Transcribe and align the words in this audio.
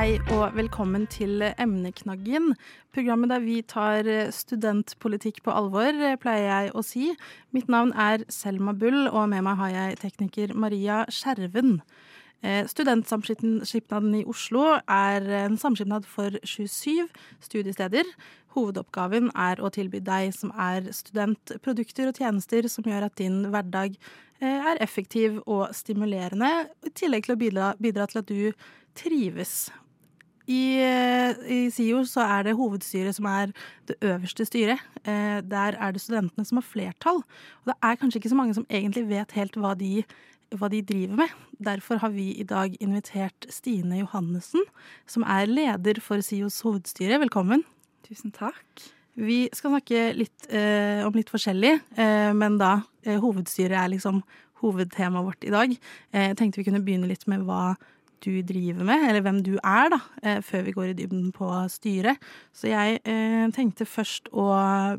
Hei 0.00 0.14
og 0.32 0.54
velkommen 0.56 1.02
til 1.12 1.42
Emneknaggen, 1.60 2.54
programmet 2.94 3.28
der 3.28 3.42
vi 3.44 3.58
tar 3.68 4.06
studentpolitikk 4.32 5.42
på 5.44 5.52
alvor, 5.52 5.92
pleier 6.22 6.46
jeg 6.46 6.70
å 6.72 6.80
si. 6.80 7.10
Mitt 7.52 7.68
navn 7.68 7.92
er 7.92 8.24
Selma 8.32 8.72
Bull, 8.72 9.10
og 9.10 9.26
med 9.28 9.44
meg 9.44 9.58
har 9.60 9.74
jeg 9.74 9.98
tekniker 10.00 10.54
Maria 10.56 11.02
Skjerven. 11.12 11.82
Eh, 12.40 12.62
Studentsamskipnaden 12.64 14.14
i 14.22 14.24
Oslo 14.24 14.78
er 14.78 15.28
en 15.42 15.60
samskipnad 15.60 16.08
for 16.08 16.38
27 16.48 17.04
studiesteder. 17.44 18.08
Hovedoppgaven 18.56 19.28
er 19.36 19.60
å 19.60 19.68
tilby 19.68 20.00
deg 20.00 20.32
som 20.32 20.56
er 20.56 20.88
student, 20.96 21.58
produkter 21.60 22.08
og 22.08 22.16
tjenester 22.16 22.70
som 22.72 22.88
gjør 22.88 23.10
at 23.10 23.20
din 23.20 23.42
hverdag 23.52 24.00
eh, 24.40 24.64
er 24.72 24.80
effektiv 24.80 25.42
og 25.44 25.76
stimulerende, 25.76 26.70
i 26.88 26.96
tillegg 26.96 27.28
til 27.28 27.36
å 27.36 27.40
bidra, 27.44 27.70
bidra 27.76 28.08
til 28.08 28.24
at 28.24 28.32
du 28.32 28.68
trives. 28.96 29.68
I, 30.50 30.62
eh, 30.82 31.42
I 31.46 31.58
SIO 31.70 32.02
så 32.10 32.24
er 32.26 32.48
det 32.48 32.56
hovedstyret 32.58 33.14
som 33.14 33.28
er 33.30 33.52
det 33.86 33.96
øverste 34.02 34.46
styret. 34.48 34.82
Eh, 35.04 35.38
Der 35.46 35.76
er 35.78 35.92
det 35.94 36.02
studentene 36.02 36.44
som 36.44 36.58
har 36.58 36.66
flertall. 36.66 37.22
Og 37.62 37.70
det 37.70 37.76
er 37.82 37.96
kanskje 38.00 38.18
ikke 38.18 38.32
så 38.32 38.38
mange 38.40 38.54
som 38.54 38.66
egentlig 38.70 39.06
vet 39.08 39.32
helt 39.38 39.54
hva 39.54 39.76
de, 39.78 40.02
hva 40.50 40.68
de 40.72 40.82
driver 40.82 41.22
med. 41.22 41.28
Derfor 41.62 42.00
har 42.02 42.10
vi 42.10 42.32
i 42.34 42.42
dag 42.42 42.74
invitert 42.80 43.46
Stine 43.48 44.00
Johannessen, 44.02 44.64
som 45.06 45.22
er 45.22 45.46
leder 45.46 46.00
for 46.02 46.18
SIOs 46.20 46.60
hovedstyre. 46.66 47.20
Velkommen. 47.22 47.62
Tusen 48.08 48.32
takk. 48.34 48.90
Vi 49.20 49.48
skal 49.52 49.74
snakke 49.74 50.02
litt 50.16 50.46
eh, 50.50 51.06
om 51.06 51.14
litt 51.14 51.30
forskjellig, 51.30 51.76
eh, 51.98 52.32
men 52.34 52.58
da 52.58 52.80
eh, 53.04 53.18
hovedstyret 53.20 53.76
er 53.76 53.90
liksom 53.92 54.22
hovedtemaet 54.62 55.26
vårt 55.26 55.44
i 55.46 55.52
dag. 55.54 55.74
Eh, 56.12 56.34
tenkte 56.34 56.60
vi 56.60 56.66
kunne 56.68 56.82
begynne 56.84 57.08
litt 57.10 57.26
med 57.30 57.44
hva 57.46 57.76
du 58.24 58.42
driver 58.46 58.86
med, 58.86 59.04
eller 59.08 59.24
hvem 59.24 59.40
du 59.46 59.52
er, 59.58 59.90
da, 59.92 59.98
eh, 60.22 60.40
før 60.44 60.64
vi 60.66 60.74
går 60.76 60.92
i 60.92 60.96
dybden 60.98 61.32
på 61.36 61.48
styret. 61.72 62.20
Så 62.56 62.70
jeg 62.70 63.00
eh, 63.04 63.46
tenkte 63.56 63.88
først 63.88 64.30
å 64.32 64.46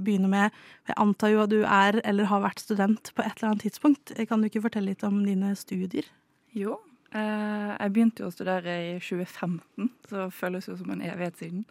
begynne 0.02 0.30
med 0.32 0.52
Jeg 0.90 0.98
antar 0.98 1.32
jo 1.34 1.42
at 1.44 1.52
du 1.54 1.62
er 1.64 2.02
eller 2.04 2.30
har 2.32 2.44
vært 2.44 2.64
student 2.64 3.12
på 3.16 3.24
et 3.24 3.34
eller 3.38 3.52
annet 3.52 3.66
tidspunkt. 3.68 4.14
Eh, 4.18 4.26
Kan 4.30 4.42
du 4.42 4.50
ikke 4.50 4.64
fortelle 4.66 4.92
litt 4.92 5.04
om 5.08 5.22
dine 5.26 5.54
studier? 5.56 6.08
Jo, 6.54 6.80
eh, 7.14 7.72
jeg 7.78 7.94
begynte 7.96 8.24
jo 8.26 8.32
å 8.32 8.36
studere 8.36 8.78
i 8.92 8.94
2015, 9.00 9.92
så 10.10 10.26
det 10.26 10.32
føles 10.36 10.68
jo 10.68 10.78
som 10.80 10.92
en 10.92 11.04
evighet 11.06 11.38
siden. 11.40 11.66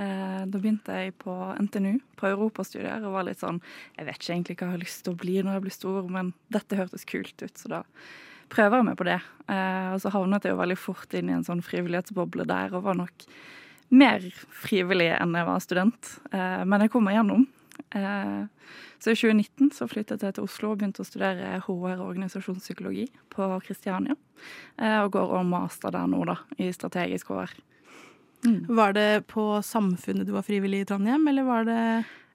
Eh, 0.00 0.44
da 0.48 0.56
begynte 0.58 0.94
jeg 0.96 1.12
på 1.20 1.32
NTNU, 1.60 1.98
på 2.16 2.30
europastudier, 2.30 3.02
og 3.04 3.12
var 3.12 3.26
litt 3.28 3.42
sånn 3.42 3.58
Jeg 3.98 4.06
vet 4.06 4.16
ikke 4.16 4.32
egentlig 4.32 4.56
hva 4.56 4.68
jeg 4.70 4.72
har 4.72 4.84
lyst 4.86 5.02
til 5.04 5.12
å 5.12 5.18
bli 5.20 5.34
når 5.42 5.58
jeg 5.58 5.64
blir 5.66 5.74
stor, 5.76 6.06
men 6.08 6.30
dette 6.54 6.78
hørtes 6.78 7.04
kult 7.04 7.44
ut, 7.44 7.52
så 7.60 7.68
da 7.68 7.82
prøver 8.52 8.80
jeg 8.80 8.88
meg 8.90 8.98
på 8.98 9.08
det. 9.08 9.18
Eh, 9.48 9.88
og 9.94 10.02
så 10.02 10.12
havnet 10.14 10.44
jeg 10.44 10.54
jo 10.54 10.60
veldig 10.60 10.78
fort 10.80 11.16
inn 11.16 11.30
i 11.30 11.36
en 11.36 11.46
sånn 11.46 11.64
frivillighetsboble 11.64 12.46
der, 12.48 12.74
og 12.76 12.86
var 12.86 12.98
nok 12.98 13.26
mer 13.92 14.24
frivillig 14.62 15.10
enn 15.16 15.36
jeg 15.36 15.48
var 15.48 15.64
student. 15.64 16.14
Eh, 16.32 16.62
men 16.68 16.84
jeg 16.84 16.92
kom 16.92 17.06
meg 17.08 17.18
gjennom. 17.18 17.46
Eh, 17.96 18.44
så 19.02 19.12
i 19.12 19.18
2019 19.18 19.72
så 19.74 19.88
flyttet 19.90 20.22
jeg 20.22 20.36
til 20.36 20.46
Oslo 20.46 20.72
og 20.72 20.78
begynte 20.80 21.02
å 21.02 21.08
studere 21.08 21.58
HR 21.64 21.96
og 21.96 22.06
organisasjonspsykologi 22.12 23.08
på 23.32 23.48
Kristiania. 23.66 24.14
Og 24.78 25.08
går 25.14 25.32
og 25.38 25.48
master 25.50 25.90
der 25.94 26.06
nå, 26.10 26.20
da, 26.28 26.36
i 26.62 26.68
strategisk 26.74 27.32
HR. 27.34 27.50
Var 28.78 28.94
det 28.94 29.24
på 29.30 29.44
Samfunnet 29.66 30.26
du 30.26 30.32
var 30.34 30.46
frivillig 30.46 30.84
i 30.84 30.86
Trondheim, 30.86 31.26
eller 31.30 31.46
var 31.46 31.66
det 31.66 31.82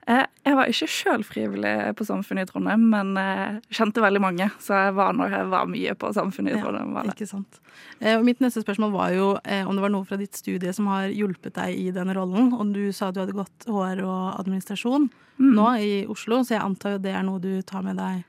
Jeg 0.07 0.55
var 0.55 0.69
ikke 0.71 0.87
sjøl 0.87 1.23
frivillig 1.27 1.73
på 1.99 2.05
Samfunnet 2.07 2.47
i 2.47 2.51
Trondheim, 2.51 2.85
men 2.93 3.09
eh, 3.19 3.57
kjente 3.75 3.99
veldig 3.99 4.21
mange. 4.23 4.45
Så 4.63 4.71
jeg 4.77 4.93
var 4.95 5.11
når 5.17 5.33
jeg 5.35 5.49
var 5.51 5.65
mye 5.67 5.95
på 5.99 6.11
Samfunnet 6.15 6.55
i 6.55 6.61
Trondheim. 6.63 6.93
var 6.95 7.03
det. 7.09 7.15
Ikke 7.17 7.27
sant. 7.27 7.59
Eh, 7.99 8.13
og 8.15 8.23
mitt 8.23 8.39
neste 8.39 8.63
spørsmål 8.63 8.93
var 8.95 9.11
jo 9.11 9.25
eh, 9.43 9.67
om 9.67 9.75
det 9.75 9.83
var 9.83 9.91
noe 9.91 10.07
fra 10.07 10.15
ditt 10.21 10.39
studie 10.39 10.71
som 10.73 10.87
har 10.87 11.09
hjulpet 11.11 11.57
deg 11.59 11.75
i 11.75 11.91
den 11.91 12.13
rollen. 12.15 12.53
Og 12.55 12.71
du 12.71 12.85
sa 12.95 13.09
at 13.11 13.17
du 13.17 13.21
hadde 13.25 13.35
gått 13.35 13.67
HR 13.67 14.03
og 14.07 14.39
administrasjon 14.39 15.09
Mm. 15.37 15.51
nå 15.53 15.65
i 15.77 15.89
Oslo, 16.09 16.39
så 16.41 16.55
jeg 16.55 16.63
antar 16.65 16.95
jo 16.95 17.01
det 17.03 17.11
er 17.13 17.21
noe 17.27 17.37
du 17.37 17.59
tar 17.61 17.83
med 17.85 17.99
deg 17.99 18.23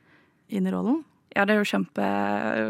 inn 0.53 0.67
i 0.69 0.73
rollen. 0.75 0.99
Ja, 1.33 1.47
det 1.49 1.55
er 1.55 1.63
jo 1.63 1.71
kjempe, 1.71 2.05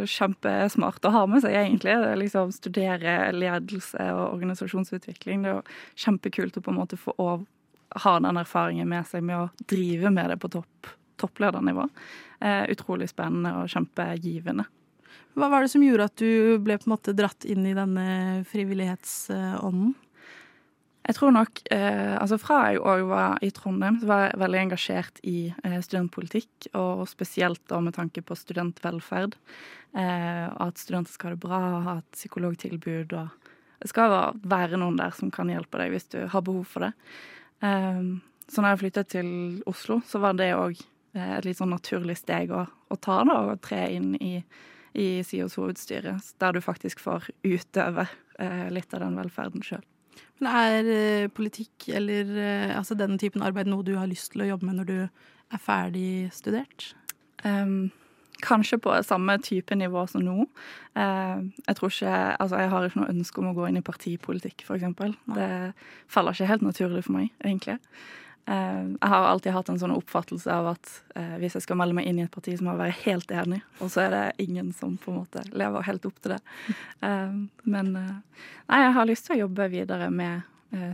kjempesmart 0.07 1.03
å 1.09 1.11
ha 1.11 1.23
med 1.27 1.43
seg, 1.43 1.57
egentlig. 1.59 1.95
Det 1.99 2.11
er 2.13 2.21
liksom 2.21 2.53
Studere 2.55 3.17
ledelse 3.35 3.99
og 4.15 4.35
organisasjonsutvikling. 4.37 5.43
Det 5.43 5.51
er 5.51 5.57
jo 5.57 5.65
kjempekult 6.05 6.59
å 6.61 6.63
på 6.63 6.71
en 6.71 6.79
måte 6.79 6.99
få 7.01 7.15
å 7.19 7.33
ha 7.91 8.15
den 8.21 8.41
erfaringen 8.41 8.88
med 8.88 9.06
seg 9.09 9.25
med 9.25 9.37
å 9.38 9.69
drive 9.71 10.10
med 10.15 10.32
det 10.32 10.38
på 10.41 10.50
topp, 10.53 10.91
toppledernivå. 11.21 11.88
Eh, 12.41 12.65
utrolig 12.75 13.09
spennende 13.10 13.54
og 13.60 13.71
kjempegivende. 13.72 14.66
Hva 15.38 15.49
var 15.53 15.62
det 15.62 15.71
som 15.71 15.84
gjorde 15.84 16.09
at 16.09 16.19
du 16.19 16.59
ble 16.62 16.78
på 16.78 16.88
en 16.88 16.94
måte 16.97 17.15
dratt 17.16 17.47
inn 17.47 17.66
i 17.69 17.76
denne 17.76 18.44
frivillighetsånden? 18.50 19.94
Jeg 21.09 21.16
tror 21.16 21.32
nok, 21.32 21.60
eh, 21.72 22.15
altså 22.21 22.37
Fra 22.37 22.56
jeg 22.69 22.82
òg 22.84 23.06
var 23.09 23.38
i 23.41 23.49
Trondheim, 23.54 23.97
så 24.00 24.09
var 24.10 24.25
jeg 24.26 24.41
veldig 24.43 24.59
engasjert 24.60 25.20
i 25.25 25.38
eh, 25.65 25.78
studentpolitikk. 25.81 26.69
Og 26.76 27.06
spesielt 27.09 27.62
da 27.70 27.81
med 27.81 27.97
tanke 27.97 28.20
på 28.20 28.37
studentvelferd. 28.37 29.38
Eh, 29.97 30.47
at 30.53 30.76
studenter 30.76 31.15
skal 31.15 31.31
ha 31.31 31.37
det 31.37 31.47
bra, 31.47 31.60
ha 31.87 31.97
et 32.03 32.19
psykologtilbud. 32.19 33.15
og 33.16 33.55
Det 33.81 33.88
skal 33.88 34.37
være 34.44 34.76
noen 34.76 35.00
der 35.00 35.16
som 35.16 35.32
kan 35.32 35.49
hjelpe 35.49 35.81
deg 35.81 35.97
hvis 35.97 36.10
du 36.12 36.20
har 36.28 36.44
behov 36.44 36.69
for 36.69 36.84
det. 36.84 36.93
Eh, 37.65 38.03
så 38.49 38.63
når 38.65 38.73
jeg 38.73 38.83
flyttet 38.85 39.13
til 39.13 39.29
Oslo, 39.69 40.01
så 40.09 40.23
var 40.23 40.39
det 40.39 40.55
òg 40.57 40.79
et 41.19 41.47
litt 41.47 41.59
sånn 41.59 41.73
naturlig 41.73 42.19
steg 42.21 42.53
å, 42.55 42.65
å 42.65 42.97
ta. 42.97 43.23
da, 43.27 43.39
Og 43.51 43.61
tre 43.65 43.85
inn 43.95 44.15
i, 44.23 44.39
i 44.99 45.09
SIOs 45.27 45.59
hovedstyre, 45.61 46.17
der 46.41 46.57
du 46.57 46.61
faktisk 46.65 47.03
får 47.05 47.31
utøve 47.47 48.09
eh, 48.39 48.69
litt 48.75 48.95
av 48.95 49.05
den 49.05 49.19
velferden 49.19 49.65
sjøl. 49.65 49.85
Men 50.39 50.55
er 50.55 50.91
eh, 50.93 51.31
politikk 51.35 51.89
eller 51.99 52.31
eh, 52.39 52.77
altså 52.77 52.97
denne 52.99 53.19
typen 53.21 53.45
arbeid 53.47 53.71
noe 53.71 53.87
du 53.87 53.97
har 53.99 54.11
lyst 54.11 54.33
til 54.35 54.45
å 54.45 54.53
jobbe 54.53 54.69
med 54.69 54.81
når 54.81 54.91
du 54.91 54.99
er 55.03 55.63
ferdig 55.63 56.11
studert? 56.35 56.93
Um, 57.45 57.91
kanskje 58.43 58.78
på 58.78 59.03
samme 59.03 59.38
type 59.38 59.75
nivå 59.75 60.06
som 60.06 60.22
nå. 60.25 60.47
Uh, 60.99 61.49
jeg 61.66 61.76
tror 61.78 61.93
ikke, 61.93 62.15
altså 62.38 62.62
jeg 62.62 62.71
har 62.72 62.87
ikke 62.87 63.00
noe 63.00 63.12
ønske 63.15 63.43
om 63.43 63.50
å 63.50 63.56
gå 63.56 63.69
inn 63.69 63.81
i 63.81 63.84
partipolitikk, 63.84 64.65
f.eks. 64.66 64.87
Det 65.34 65.50
faller 66.10 66.37
ikke 66.37 66.50
helt 66.50 66.66
naturlig 66.66 67.04
for 67.06 67.19
meg, 67.19 67.31
egentlig. 67.44 67.78
Uh, 68.49 68.94
jeg 68.94 69.12
har 69.12 69.28
alltid 69.28 69.56
hatt 69.56 69.72
en 69.72 69.81
sånn 69.81 69.97
oppfattelse 69.97 70.53
av 70.53 70.71
at 70.72 70.93
uh, 71.19 71.37
hvis 71.43 71.59
jeg 71.59 71.66
skal 71.66 71.81
melde 71.81 71.99
meg 71.99 72.09
inn 72.09 72.21
i 72.21 72.26
et 72.26 72.34
parti, 72.34 72.54
så 72.56 72.66
må 72.66 72.75
jeg 72.75 72.82
være 72.82 73.00
helt 73.04 73.34
enig, 73.43 73.62
og 73.78 73.93
så 73.93 74.06
er 74.06 74.15
det 74.15 74.47
ingen 74.47 74.70
som 74.76 74.97
på 75.00 75.12
en 75.12 75.20
måte 75.22 75.44
lever 75.53 75.88
helt 75.88 76.06
opp 76.09 76.22
til 76.22 76.37
det. 76.37 76.43
Men 77.75 77.93
nei, 77.94 78.78
jeg 78.84 78.94
har 78.97 79.10
lyst 79.10 79.28
til 79.28 79.37
å 79.37 79.43
jobbe 79.44 79.69
videre 79.72 80.09
med 80.12 80.47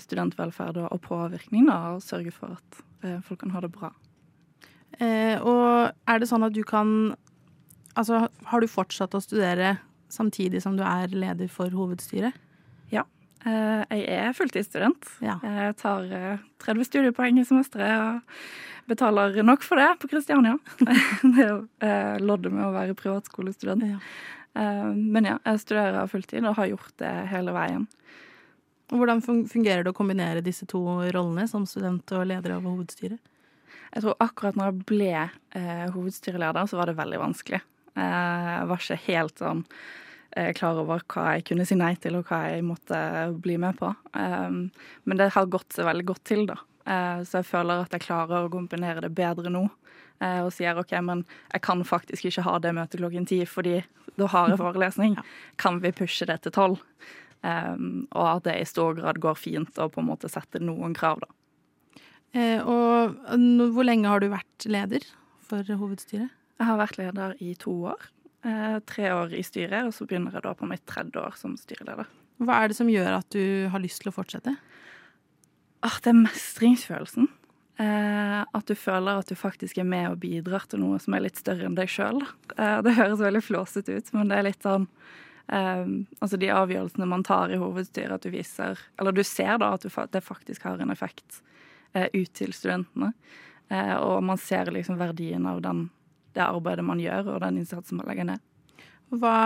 studentvelferd 0.02 0.76
og, 0.84 0.98
påvirkning, 1.02 1.66
og 1.72 2.02
sørge 2.02 2.30
for 2.34 2.54
at 2.54 2.82
folk 3.26 3.40
kan 3.42 3.54
ha 3.54 3.62
det 3.64 3.72
bra. 3.74 3.90
Eh, 5.02 5.40
og 5.42 5.90
er 6.06 6.20
det 6.20 6.28
sånn 6.30 6.44
at 6.46 6.54
du 6.54 6.62
kan 6.66 7.14
Altså, 7.94 8.26
har 8.50 8.62
du 8.62 8.70
fortsatt 8.70 9.14
å 9.14 9.22
studere 9.22 9.76
samtidig 10.12 10.62
som 10.64 10.78
du 10.78 10.84
er 10.86 11.14
leder 11.14 11.50
for 11.50 11.70
hovedstyret? 11.74 12.36
Ja. 12.92 13.04
Eh, 13.46 13.82
jeg 13.94 14.04
er 14.18 14.36
fulltidsstudent. 14.36 15.10
Ja. 15.24 15.38
Jeg 15.42 15.76
tar 15.82 16.06
eh, 16.10 16.44
30 16.64 16.88
studiepoeng 16.90 17.40
i 17.40 17.46
semesteret 17.46 17.98
og 18.02 18.38
betaler 18.90 19.36
nok 19.46 19.64
for 19.64 19.80
det 19.80 19.90
på 20.02 20.10
Kristiania. 20.12 20.56
det 21.34 21.44
er 21.44 21.52
jo 21.52 21.60
eh, 21.84 22.16
loddet 22.22 22.54
med 22.54 22.66
å 22.66 22.72
være 22.74 22.96
privatskolestudent. 22.98 23.86
Ja. 23.94 24.00
Eh, 24.58 24.90
men 24.94 25.30
ja, 25.30 25.38
jeg 25.46 25.62
studerer 25.62 26.10
fulltid 26.10 26.46
og 26.46 26.58
har 26.58 26.72
gjort 26.72 26.96
det 27.02 27.12
hele 27.30 27.54
veien. 27.56 27.86
Hvordan 28.92 29.22
fungerer 29.24 29.82
det 29.82 29.94
å 29.94 29.96
kombinere 29.96 30.44
disse 30.44 30.66
to 30.70 30.82
rollene 30.84 31.46
som 31.50 31.64
student 31.66 32.10
og 32.14 32.26
leder 32.28 32.58
av 32.58 32.66
hovedstyret? 32.68 33.22
Jeg 33.94 34.02
tror 34.02 34.18
akkurat 34.22 34.58
når 34.58 34.70
jeg 34.70 34.86
ble 34.90 35.12
eh, 35.14 35.86
hovedstyreleder, 35.94 36.66
så 36.68 36.78
var 36.78 36.90
det 36.90 36.98
veldig 36.98 37.20
vanskelig. 37.22 37.62
Eh, 37.94 38.48
jeg 38.50 38.68
var 38.70 38.82
ikke 38.82 39.00
helt 39.06 39.42
sånn 39.42 39.62
eh, 40.36 40.50
klar 40.56 40.80
over 40.82 41.04
hva 41.14 41.36
jeg 41.36 41.46
kunne 41.50 41.66
si 41.68 41.78
nei 41.78 41.94
til, 42.00 42.18
og 42.18 42.28
hva 42.30 42.42
jeg 42.50 42.66
måtte 42.66 42.98
bli 43.44 43.58
med 43.62 43.78
på. 43.78 43.92
Um, 44.12 44.68
men 45.04 45.20
det 45.20 45.32
har 45.36 45.50
gått 45.52 45.76
seg 45.76 45.88
veldig 45.88 46.06
godt 46.10 46.24
til, 46.30 46.46
da. 46.50 46.58
Eh, 46.84 47.22
så 47.26 47.40
jeg 47.40 47.50
føler 47.50 47.84
at 47.84 47.94
jeg 47.96 48.06
klarer 48.06 48.44
å 48.46 48.52
kombinere 48.52 49.06
det 49.06 49.14
bedre 49.16 49.52
nå. 49.52 49.68
og 50.24 50.52
sier 50.54 50.78
OK, 50.78 50.92
men 51.04 51.24
jeg 51.52 51.60
kan 51.66 51.82
faktisk 51.84 52.28
ikke 52.28 52.44
ha 52.46 52.52
det 52.62 52.70
møtet 52.72 53.00
klokken 53.00 53.26
ti, 53.28 53.40
fordi 53.50 53.80
da 54.16 54.28
har 54.30 54.48
jeg 54.48 54.60
forelesning. 54.60 55.16
Kan 55.62 55.80
vi 55.82 55.90
pushe 55.92 56.24
det 56.30 56.38
til 56.44 56.54
tolv? 56.54 56.78
Um, 57.42 58.06
og 58.14 58.28
at 58.30 58.44
det 58.46 58.54
i 58.60 58.68
stor 58.68 58.94
grad 58.96 59.18
går 59.20 59.36
fint 59.36 59.76
å 59.82 59.90
på 59.92 60.00
en 60.00 60.08
måte 60.08 60.30
sette 60.32 60.62
noen 60.62 60.94
krav, 60.96 61.20
da. 61.26 61.28
Eh, 62.34 62.58
og 62.66 63.14
hvor 63.74 63.86
lenge 63.86 64.10
har 64.10 64.22
du 64.22 64.30
vært 64.32 64.66
leder 64.66 65.04
for 65.46 65.66
hovedstyret? 65.68 66.32
Jeg 66.60 66.68
har 66.70 66.80
vært 66.80 66.98
leder 67.00 67.34
i 67.42 67.54
to 67.58 67.74
år. 67.90 68.10
Eh, 68.44 68.76
tre 68.86 69.08
år 69.14 69.32
i 69.34 69.42
styret, 69.46 69.88
og 69.88 69.94
så 69.96 70.06
begynner 70.06 70.34
jeg 70.36 70.44
da 70.44 70.52
på 70.54 70.68
mitt 70.68 70.84
tredje 70.86 71.20
år 71.20 71.36
som 71.38 71.56
styreleder. 71.58 72.10
Hva 72.44 72.60
er 72.60 72.70
det 72.70 72.76
som 72.78 72.90
gjør 72.90 73.20
at 73.20 73.30
du 73.34 73.70
har 73.72 73.82
lyst 73.82 74.02
til 74.02 74.10
å 74.10 74.16
fortsette? 74.16 74.56
Ah, 75.84 75.98
det 76.02 76.12
er 76.12 76.22
mestringsfølelsen. 76.22 77.28
Eh, 77.76 78.40
at 78.44 78.68
du 78.70 78.74
føler 78.78 79.18
at 79.18 79.30
du 79.30 79.34
faktisk 79.34 79.80
er 79.82 79.88
med 79.88 80.06
og 80.12 80.20
bidrar 80.22 80.62
til 80.70 80.78
noe 80.84 81.00
som 81.02 81.16
er 81.16 81.24
litt 81.24 81.40
større 81.40 81.66
enn 81.66 81.74
deg 81.74 81.90
sjøl. 81.90 82.20
Eh, 82.54 82.78
det 82.86 82.94
høres 82.94 83.22
veldig 83.22 83.42
flåsete 83.42 83.96
ut, 83.98 84.12
men 84.14 84.30
det 84.30 84.36
er 84.38 84.46
litt 84.46 84.62
sånn 84.62 84.86
eh, 85.50 85.82
Altså 86.22 86.38
de 86.38 86.52
avgjørelsene 86.54 87.08
man 87.10 87.26
tar 87.26 87.50
i 87.50 87.58
hovedstyret, 87.58 88.14
at 88.14 88.22
du 88.22 88.30
viser 88.30 88.78
Eller 89.00 89.16
du 89.16 89.24
ser 89.26 89.58
da 89.58 89.72
at 89.74 89.82
du, 89.82 89.90
det 89.90 90.22
faktisk 90.22 90.68
har 90.68 90.78
en 90.78 90.94
effekt 90.94 91.42
eh, 91.94 92.06
ut 92.14 92.30
til 92.38 92.54
studentene. 92.54 93.10
Eh, 93.74 93.96
og 93.98 94.22
man 94.22 94.38
ser 94.38 94.70
liksom 94.70 95.00
verdien 95.00 95.46
av 95.50 95.60
den, 95.64 95.88
det 96.34 96.44
arbeidet 96.44 96.84
man 96.86 97.00
gjør, 97.02 97.34
og 97.34 97.40
den 97.44 97.62
innsatsen 97.62 98.00
man 98.00 98.10
legger 98.10 98.28
ned. 98.28 98.44
Hva 99.14 99.38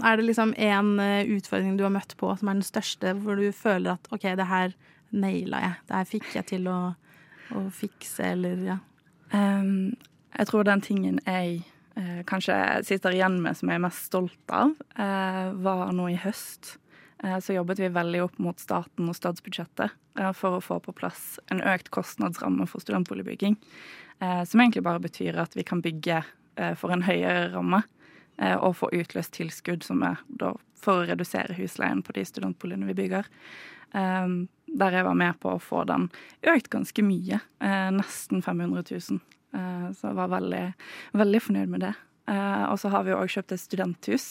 er 0.00 0.16
det 0.16 0.24
liksom 0.24 0.54
en 0.56 0.98
eh, 1.02 1.28
utfordring 1.36 1.76
du 1.76 1.84
har 1.84 1.92
møtt 1.92 2.14
på 2.16 2.30
som 2.38 2.48
er 2.48 2.58
den 2.58 2.66
største, 2.66 3.12
hvor 3.20 3.36
du 3.36 3.50
føler 3.52 3.98
at 3.98 4.08
OK, 4.14 4.30
det 4.38 4.46
her 4.48 4.76
naila 5.14 5.60
jeg. 5.60 5.80
Det 5.88 5.98
her 5.98 6.08
fikk 6.08 6.30
jeg 6.38 6.48
til 6.54 6.70
å 6.72 6.78
å 7.52 7.64
fikse, 7.74 8.32
eller 8.34 8.64
ja? 8.64 8.78
Um, 9.34 9.94
jeg 10.34 10.50
tror 10.50 10.66
den 10.66 10.82
tingen 10.84 11.18
jeg 11.26 11.60
uh, 11.98 12.22
kanskje 12.28 12.56
sitter 12.86 13.16
igjen 13.16 13.40
med 13.42 13.58
som 13.58 13.70
jeg 13.70 13.80
er 13.80 13.84
mest 13.84 14.08
stolt 14.10 14.54
av, 14.54 14.74
uh, 14.98 15.50
var 15.64 15.92
nå 15.96 16.10
i 16.12 16.18
høst. 16.20 16.78
Så 17.40 17.54
jobbet 17.54 17.78
vi 17.80 17.86
veldig 17.88 18.18
opp 18.20 18.34
mot 18.42 18.58
staten 18.60 19.06
og 19.08 19.16
statsbudsjettet 19.16 19.94
for 20.36 20.58
å 20.58 20.60
få 20.60 20.76
på 20.84 20.92
plass 20.92 21.38
en 21.48 21.62
økt 21.64 21.86
kostnadsramme 21.94 22.66
for 22.68 22.84
studentboligbygging. 22.84 23.54
Som 24.20 24.60
egentlig 24.60 24.84
bare 24.86 25.02
betyr 25.02 25.36
at 25.42 25.56
vi 25.56 25.64
kan 25.66 25.82
bygge 25.84 26.22
for 26.78 26.94
en 26.94 27.02
høyere 27.04 27.48
ramme 27.52 27.80
og 28.62 28.76
få 28.78 28.88
utløst 28.94 29.34
tilskudd 29.34 29.82
som 29.84 30.04
er 30.06 30.20
for 30.80 31.02
å 31.02 31.08
redusere 31.08 31.56
husleien 31.58 32.00
på 32.04 32.14
de 32.16 32.24
studentboligene 32.24 32.88
vi 32.88 32.96
bygger. 33.02 33.28
Der 34.74 34.96
jeg 34.96 35.06
var 35.06 35.14
med 35.18 35.38
på 35.42 35.54
å 35.54 35.62
få 35.62 35.84
den 35.86 36.08
økt 36.50 36.70
ganske 36.72 37.04
mye. 37.06 37.38
Eh, 37.62 37.90
nesten 37.94 38.42
500 38.42 38.82
000. 38.90 39.20
Eh, 39.54 39.86
så 39.94 40.10
jeg 40.10 40.18
var 40.18 40.32
veldig, 40.32 40.64
veldig 41.14 41.40
fornøyd 41.44 41.70
med 41.70 41.84
det. 41.86 41.92
Eh, 42.30 42.64
og 42.70 42.78
så 42.82 42.90
har 42.90 43.04
vi 43.06 43.14
òg 43.14 43.30
kjøpt 43.30 43.54
et 43.54 43.62
studenthus 43.62 44.26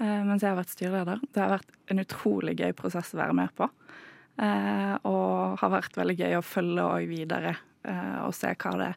eh, 0.00 0.22
mens 0.26 0.42
jeg 0.42 0.50
har 0.50 0.58
vært 0.58 0.74
styreleder. 0.74 1.22
Det 1.30 1.42
har 1.42 1.54
vært 1.54 1.76
en 1.92 2.02
utrolig 2.02 2.56
gøy 2.58 2.74
prosess 2.78 3.14
å 3.14 3.20
være 3.20 3.36
med 3.38 3.54
på. 3.58 3.70
Eh, 4.42 4.94
og 5.06 5.60
har 5.62 5.74
vært 5.76 6.00
veldig 6.00 6.18
gøy 6.18 6.34
å 6.40 6.44
følge 6.44 6.90
òg 6.96 7.06
videre 7.12 7.54
eh, 7.54 7.60
og 7.86 8.34
se 8.34 8.50
hva 8.52 8.72
det 8.80 8.90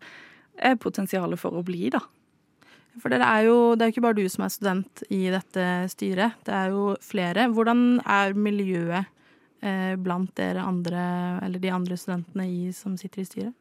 er 0.59 0.79
potensialet 0.81 1.39
for 1.39 1.55
å 1.55 1.65
bli, 1.65 1.91
da. 1.93 2.01
For 2.99 3.13
det 3.13 3.21
er 3.23 3.45
jo 3.45 3.57
det 3.77 3.85
er 3.85 3.93
ikke 3.93 4.03
bare 4.03 4.17
du 4.17 4.25
som 4.31 4.43
er 4.43 4.51
student 4.51 5.03
i 5.13 5.21
dette 5.31 5.65
styret, 5.93 6.39
det 6.47 6.55
er 6.57 6.73
jo 6.73 6.89
flere. 7.05 7.47
Hvordan 7.53 8.01
er 8.03 8.35
miljøet 8.35 9.07
Eh, 9.59 9.95
blant 9.99 10.31
dere 10.39 10.63
andre, 10.63 11.01
eller 11.43 11.59
de 11.59 11.71
andre 11.73 11.97
studentene 11.99 12.45
i, 12.47 12.69
som 12.71 12.95
sitter 12.99 13.23
i 13.23 13.27
styret? 13.27 13.55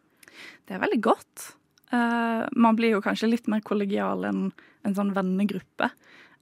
Det 0.69 0.76
er 0.76 0.82
veldig 0.84 1.00
godt. 1.02 1.46
Uh, 1.90 2.44
man 2.52 2.76
blir 2.78 2.92
jo 2.92 3.02
kanskje 3.02 3.31
litt 3.32 3.48
mer 3.50 3.64
kollegial 3.66 4.22
enn 4.28 4.50
en 4.86 4.94
sånn 4.94 5.10
vennegruppe. 5.16 5.88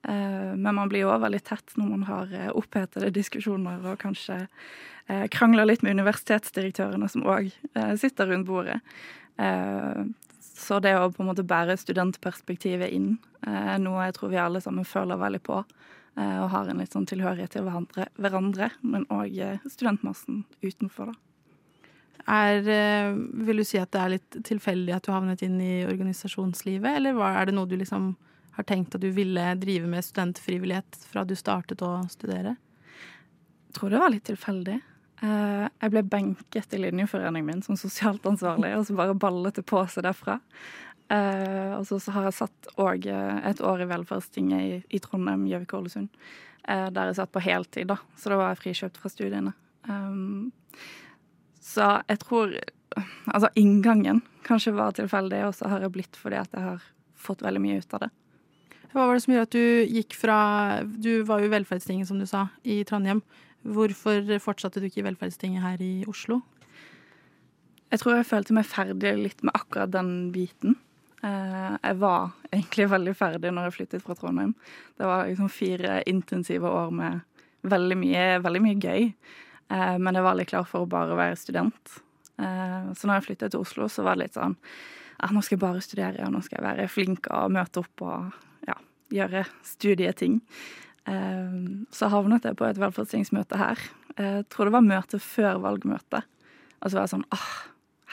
Uh, 0.07 0.55
men 0.55 0.77
man 0.77 0.91
blir 0.93 1.05
jo 1.05 1.13
òg 1.15 1.25
veldig 1.25 1.43
tett 1.47 1.75
når 1.79 1.91
man 1.93 2.07
har 2.07 2.35
opphetede 2.55 3.11
diskusjoner 3.15 3.83
og 3.91 3.99
kanskje 4.03 4.45
uh, 4.47 5.27
krangler 5.35 5.67
litt 5.67 5.83
med 5.83 5.99
universitetsdirektørene 5.99 7.11
som 7.11 7.27
òg 7.27 7.51
sitter 7.99 8.31
rundt 8.31 8.47
bordet. 8.47 8.81
så 10.41 10.79
det 10.81 10.95
å 10.97 11.11
på 11.13 11.21
en 11.21 11.29
måte 11.29 11.45
bære 11.45 11.75
studentperspektivet 11.77 12.89
inn, 12.89 13.19
noe 13.85 14.07
jeg 14.07 14.15
tror 14.17 14.31
vi 14.33 14.39
alle 14.41 14.63
sammen 14.65 14.87
føler 14.89 15.21
veldig 15.21 15.43
på. 15.45 15.59
Eh, 16.17 16.37
og 16.41 16.49
har 16.55 16.69
en 16.71 16.81
litt 16.81 16.95
sånn 16.97 17.07
tilhørighet 17.09 17.53
til 17.53 17.67
hverandre, 17.67 18.09
hverandre 18.17 18.71
men 18.81 19.05
òg 19.13 19.35
eh, 19.37 19.65
studentmassen 19.69 20.45
utenfor, 20.65 21.13
da. 21.13 21.21
Er, 22.27 22.63
eh, 22.73 23.11
vil 23.47 23.61
du 23.61 23.67
si 23.69 23.79
at 23.79 23.93
det 23.93 24.01
er 24.01 24.13
litt 24.15 24.39
tilfeldig 24.49 24.95
at 24.97 25.05
du 25.05 25.13
havnet 25.13 25.45
inn 25.45 25.61
i 25.61 25.85
organisasjonslivet, 25.87 26.97
eller 26.99 27.21
er 27.29 27.51
det 27.51 27.55
noe 27.59 27.69
du 27.69 27.77
liksom 27.77 28.15
har 28.57 28.67
tenkt 28.69 28.95
at 28.97 29.03
du 29.05 29.11
ville 29.15 29.47
drive 29.61 29.89
med 29.91 30.05
studentfrivillighet 30.05 31.01
fra 31.11 31.25
du 31.29 31.35
startet 31.37 31.85
å 31.85 31.99
studere? 32.13 32.57
Jeg 33.69 33.79
tror 33.79 33.93
det 33.93 34.01
var 34.01 34.13
litt 34.15 34.25
tilfeldig. 34.29 34.79
Jeg 35.21 35.93
ble 35.93 36.03
benket 36.09 36.75
i 36.77 36.81
linjeforeningen 36.81 37.47
min 37.47 37.63
som 37.65 37.77
sosialt 37.77 38.25
ansvarlig, 38.29 38.73
og 38.77 38.87
så 38.89 38.97
bare 38.97 39.17
ballet 39.17 39.59
det 39.59 39.65
på 39.69 39.83
seg 39.93 40.07
derfra. 40.09 40.39
Uh, 41.07 41.77
og 41.79 41.85
så, 41.87 42.01
har 42.17 42.25
jeg 42.27 42.35
satt 42.35 42.69
òg 42.83 43.05
uh, 43.07 43.37
et 43.47 43.61
år 43.63 43.85
i 43.85 43.87
velferdstinget 43.87 44.89
i, 44.91 44.99
Trondheim, 45.03 45.45
Gjøvik 45.47 45.75
og 45.75 45.85
Ålesund. 45.85 46.09
Der 46.67 47.13
jeg 47.13 47.15
satt 47.15 47.31
på 47.31 47.45
heltid, 47.45 47.87
da. 47.93 48.01
Så 48.19 48.33
da 48.33 48.41
var 48.41 48.49
jeg 48.51 48.59
frikjøpt 48.65 48.97
fra 48.99 49.11
studiene. 49.13 49.53
Så 51.63 51.91
jeg 52.09 52.19
tror 52.25 52.57
Altså, 53.31 53.51
inngangen 53.61 54.23
kanskje 54.47 54.73
var 54.75 54.95
tilfeldig, 54.97 55.45
og 55.47 55.55
så 55.55 55.69
har 55.69 55.85
jeg 55.85 55.93
blitt 55.95 56.17
fordi 56.17 56.39
at 56.41 56.55
jeg 56.55 56.65
har 56.65 56.85
fått 57.19 57.43
veldig 57.45 57.61
mye 57.61 57.83
ut 57.83 57.95
av 57.95 58.07
det. 58.07 58.09
Hva 58.97 59.05
var 59.05 59.19
det 59.19 59.27
som 59.27 59.35
gjorde 59.35 59.49
at 59.51 59.53
du 59.53 59.93
gikk 59.93 60.15
fra 60.17 60.37
Du 60.89 61.21
var 61.29 61.43
jo 61.43 61.51
i 61.51 61.53
Velferdstinget, 61.53 62.09
som 62.09 62.17
du 62.17 62.25
sa, 62.25 62.47
i 62.65 62.79
Trondheim. 62.89 63.21
Hvorfor 63.61 64.25
fortsatte 64.41 64.81
du 64.81 64.87
ikke 64.89 65.03
i 65.03 65.05
Velferdstinget 65.05 65.61
her 65.61 65.83
i 65.85 66.07
Oslo? 66.09 66.39
Jeg 67.93 68.01
tror 68.01 68.17
jeg 68.17 68.29
følte 68.31 68.57
meg 68.57 68.65
ferdig 68.65 69.13
litt 69.19 69.45
med 69.45 69.53
akkurat 69.53 69.93
den 69.93 70.31
biten. 70.33 70.79
Eh, 71.21 71.77
jeg 71.77 71.99
var 72.01 72.33
egentlig 72.49 72.87
veldig 72.95 73.15
ferdig 73.21 73.53
når 73.53 73.69
jeg 73.69 73.77
flyttet 73.77 74.07
fra 74.07 74.17
Trondheim. 74.17 74.57
Det 74.97 75.13
var 75.13 75.29
liksom 75.29 75.53
fire 75.53 76.01
intensive 76.09 76.73
år 76.73 76.97
med 76.97 77.21
veldig 77.69 78.01
mye, 78.01 78.25
veldig 78.49 78.65
mye 78.65 78.81
gøy. 78.81 79.07
Eh, 79.77 79.95
men 80.01 80.17
jeg 80.17 80.25
var 80.31 80.41
litt 80.41 80.55
klar 80.55 80.65
for 80.73 80.87
å 80.87 80.93
bare 80.97 81.21
være 81.21 81.37
student. 81.37 81.99
Eh, 82.41 82.89
så 82.97 83.05
når 83.05 83.21
jeg 83.21 83.29
flyttet 83.29 83.53
til 83.53 83.69
Oslo, 83.69 83.93
så 83.93 84.09
var 84.09 84.17
det 84.17 84.25
litt 84.25 84.41
sånn 84.41 84.57
nå 85.17 85.41
skal 85.41 85.57
jeg 85.57 85.63
bare 85.63 85.81
studere, 85.85 86.27
og 86.27 86.33
nå 86.33 86.43
skal 86.45 86.59
jeg 86.63 86.67
være 86.67 86.91
flink 86.93 87.29
og 87.33 87.53
møte 87.53 87.81
opp 87.81 88.03
og 88.05 88.35
gjøre 89.15 89.45
studieting. 89.67 90.41
Så 91.95 92.09
havnet 92.11 92.49
jeg 92.49 92.59
på 92.59 92.67
et 92.67 92.81
velferdstingsmøte 92.83 93.59
her. 93.61 93.83
Jeg 94.19 94.47
tror 94.51 94.67
det 94.67 94.75
var 94.75 94.87
møte 94.87 95.21
før 95.23 95.61
valgmøtet. 95.63 96.27
Og 96.81 96.91
så 96.91 96.99
var 96.99 97.07
jeg 97.07 97.13
sånn 97.15 97.29
ah, 97.37 97.51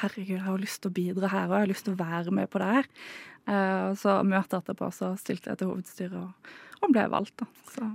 herregud, 0.04 0.36
jeg 0.36 0.46
har 0.46 0.62
lyst 0.62 0.84
til 0.84 0.92
å 0.92 0.96
bidra 0.96 1.32
her, 1.32 1.48
og 1.48 1.56
jeg 1.56 1.66
har 1.66 1.72
lyst 1.72 1.88
til 1.88 1.96
å 1.96 2.02
være 2.04 2.34
med 2.36 2.52
på 2.52 2.62
det 2.62 2.70
her. 2.70 2.90
Og 3.90 3.98
så 4.00 4.16
møtet 4.28 4.60
etterpå 4.62 4.90
så 4.96 5.14
stilte 5.20 5.52
jeg 5.52 5.62
til 5.62 5.72
hovedstyret 5.72 6.18
og, 6.22 6.54
og 6.82 6.94
ble 6.94 7.08
valgt, 7.12 7.36
da. 7.42 7.50
Så. 7.74 7.90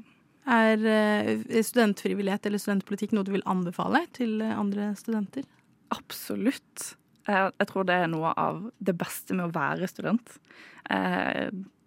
Er 0.49 0.81
uh, 0.81 1.61
studentfrivillighet 1.65 2.47
eller 2.49 2.61
studentpolitikk 2.63 3.13
noe 3.17 3.27
du 3.27 3.35
vil 3.35 3.45
anbefale 3.49 4.05
til 4.17 4.41
andre 4.49 4.95
studenter? 4.97 5.45
Absolutt. 5.93 6.95
Jeg 7.29 7.69
tror 7.69 7.85
det 7.89 7.97
er 8.01 8.09
noe 8.09 8.33
av 8.41 8.63
det 8.81 8.95
beste 8.97 9.37
med 9.37 9.51
å 9.51 9.53
være 9.53 9.89
student. 9.91 10.31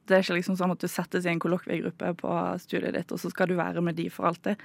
Det 0.08 0.18
er 0.18 0.26
ikke 0.26 0.38
liksom 0.40 0.58
sånn 0.60 0.74
at 0.74 0.82
du 0.82 0.90
settes 0.90 1.28
i 1.28 1.32
en 1.32 1.42
kollokviegruppe 1.42 2.14
på 2.20 2.36
studiet 2.64 2.96
ditt, 2.98 3.12
og 3.14 3.22
så 3.22 3.30
skal 3.32 3.52
du 3.52 3.56
være 3.60 3.84
med 3.86 3.96
de 4.00 4.08
for 4.12 4.32
alltid. 4.32 4.60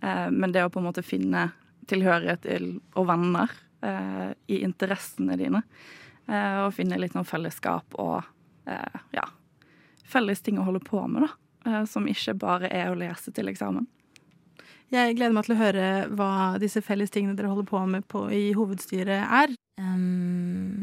Men 0.00 0.52
det 0.54 0.62
å 0.62 0.70
på 0.72 0.80
en 0.80 0.86
måte 0.86 1.04
finne 1.04 1.48
tilhørighet 1.90 2.44
til, 2.46 2.68
og 2.98 3.08
venner 3.10 3.52
eh, 3.84 4.30
i 4.52 4.60
interessene 4.64 5.36
dine. 5.40 5.62
Eh, 6.26 6.60
og 6.64 6.74
finne 6.76 6.98
litt 7.00 7.14
sånn 7.14 7.28
fellesskap 7.28 7.96
og 8.02 8.18
eh, 8.66 9.02
ja, 9.14 9.26
felles 10.06 10.42
ting 10.42 10.58
å 10.58 10.66
holde 10.66 10.82
på 10.84 11.02
med, 11.06 11.26
da. 11.26 11.30
Eh, 11.66 11.84
som 11.90 12.08
ikke 12.10 12.36
bare 12.38 12.70
er 12.72 12.90
å 12.90 12.98
lese 12.98 13.34
til 13.34 13.50
eksamen. 13.52 13.86
Jeg 14.94 15.16
gleder 15.18 15.34
meg 15.34 15.46
til 15.48 15.56
å 15.56 15.58
høre 15.58 15.86
hva 16.14 16.30
disse 16.62 16.82
felles 16.84 17.10
tingene 17.14 17.34
dere 17.38 17.50
holder 17.50 17.66
på 17.66 17.80
med 17.90 18.06
på, 18.10 18.28
i 18.30 18.52
hovedstyret 18.54 19.26
er. 19.26 19.54
Um, 19.82 20.78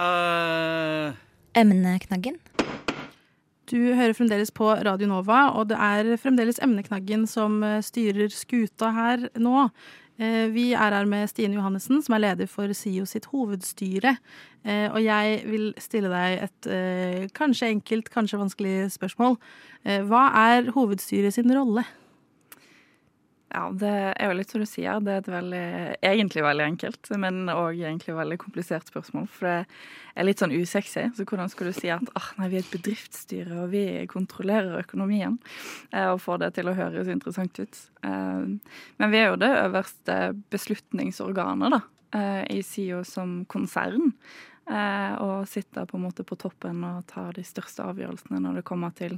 uh. 0.00 1.12
Emneknaggen. 1.52 2.40
Du 3.72 3.78
hører 3.96 4.12
fremdeles 4.12 4.50
på 4.52 4.66
Radio 4.84 5.06
Nova, 5.08 5.46
og 5.56 5.70
det 5.70 5.78
er 5.80 6.18
fremdeles 6.20 6.58
Emneknaggen 6.60 7.22
som 7.30 7.62
eh, 7.64 7.78
styrer 7.80 8.28
skuta 8.28 8.90
her 8.92 9.22
nå. 9.40 9.62
Eh, 10.20 10.50
vi 10.52 10.66
er 10.76 10.92
her 10.92 11.08
med 11.08 11.30
Stine 11.30 11.56
Johannessen, 11.56 12.02
som 12.04 12.18
er 12.18 12.20
leder 12.26 12.50
for 12.52 12.68
SIO 12.76 13.06
sitt 13.08 13.30
hovedstyre. 13.32 14.12
Eh, 14.68 14.90
og 14.90 15.00
jeg 15.00 15.40
vil 15.48 15.70
stille 15.80 16.12
deg 16.12 16.44
et 16.50 16.70
kanskje 17.32 17.72
enkelt, 17.78 18.12
kanskje 18.12 18.42
vanskelig 18.42 18.76
spørsmål. 18.98 19.40
Hva 20.04 20.26
er 20.42 20.68
hovedstyret 20.76 21.32
sin 21.32 21.56
rolle? 21.56 21.86
Ja, 23.52 23.66
det 23.76 23.88
er 24.16 24.30
jo 24.30 24.36
litt 24.38 24.52
som 24.52 24.62
du 24.62 24.66
sier. 24.68 25.00
Det 25.04 25.12
er 25.12 25.20
et 25.20 25.28
veldig, 25.28 25.64
egentlig 26.08 26.44
veldig 26.46 26.64
enkelt, 26.70 27.10
men 27.20 27.50
òg 27.52 27.82
egentlig 27.82 28.14
veldig 28.16 28.38
komplisert 28.40 28.88
spørsmål. 28.88 29.26
For 29.28 29.48
det 29.48 29.56
er 30.16 30.26
litt 30.26 30.40
sånn 30.40 30.54
usexy. 30.56 31.04
Så 31.18 31.26
hvordan 31.28 31.52
skal 31.52 31.68
du 31.68 31.76
si 31.76 31.90
at 31.92 32.08
ah, 32.16 32.30
nei, 32.38 32.48
vi 32.48 32.60
er 32.60 32.64
et 32.64 32.72
bedriftsstyre, 32.72 33.58
og 33.64 33.74
vi 33.74 33.84
kontrollerer 34.08 34.80
økonomien? 34.80 35.36
Eh, 35.92 36.08
og 36.14 36.22
får 36.24 36.40
det 36.46 36.52
til 36.56 36.72
å 36.72 36.76
høres 36.78 37.12
interessant 37.12 37.60
ut. 37.60 37.82
Eh, 38.08 38.46
men 39.02 39.12
vi 39.12 39.20
er 39.20 39.28
jo 39.28 39.40
det 39.44 39.52
øverste 39.66 40.20
beslutningsorganet, 40.54 41.76
da. 41.76 41.82
Eh, 42.12 42.56
I 42.56 42.62
SIO 42.62 43.04
som 43.04 43.44
konsern. 43.44 44.12
Eh, 44.70 45.14
og 45.18 45.48
sitter 45.48 45.88
på 45.88 45.96
en 45.98 46.04
måte 46.04 46.24
på 46.24 46.36
toppen 46.38 46.84
og 46.86 47.06
tar 47.10 47.32
de 47.34 47.42
største 47.44 47.82
avgjørelsene 47.82 48.38
når 48.44 48.60
det 48.60 48.66
kommer 48.68 48.92
til 48.94 49.16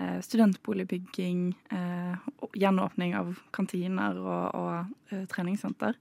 eh, 0.00 0.18
studentboligbygging, 0.24 1.52
gjenåpning 2.58 3.14
av 3.14 3.34
kantiner 3.54 4.18
og, 4.18 4.56
og 4.56 5.16
treningssenter. 5.30 5.98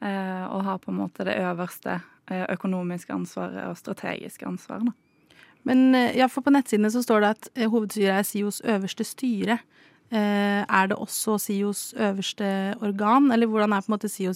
Og 0.00 0.62
har 0.64 0.78
på 0.80 0.92
en 0.92 0.96
måte 0.96 1.26
det 1.28 1.34
øverste 1.42 1.98
økonomiske 2.30 3.12
ansvaret 3.12 3.66
og 3.68 3.76
strategiske 3.76 4.46
ansvaret. 4.48 4.94
Men 5.68 5.92
ja, 6.16 6.24
for 6.30 6.46
på 6.46 6.54
nettsidene 6.54 6.88
så 6.94 7.02
står 7.04 7.20
det 7.20 7.32
at 7.34 7.50
hovedstyret 7.68 8.14
er 8.14 8.24
SIOs 8.24 8.62
øverste 8.64 9.04
styre. 9.04 9.58
Er 10.10 10.88
det 10.88 10.96
også 10.96 11.36
SIOs 11.42 11.90
øverste 12.00 12.48
organ, 12.80 13.28
eller 13.34 13.50
hvordan 13.50 13.74
er 13.76 13.84
på 13.84 13.90
en 13.90 13.96
måte 13.98 14.08
SIO 14.08 14.32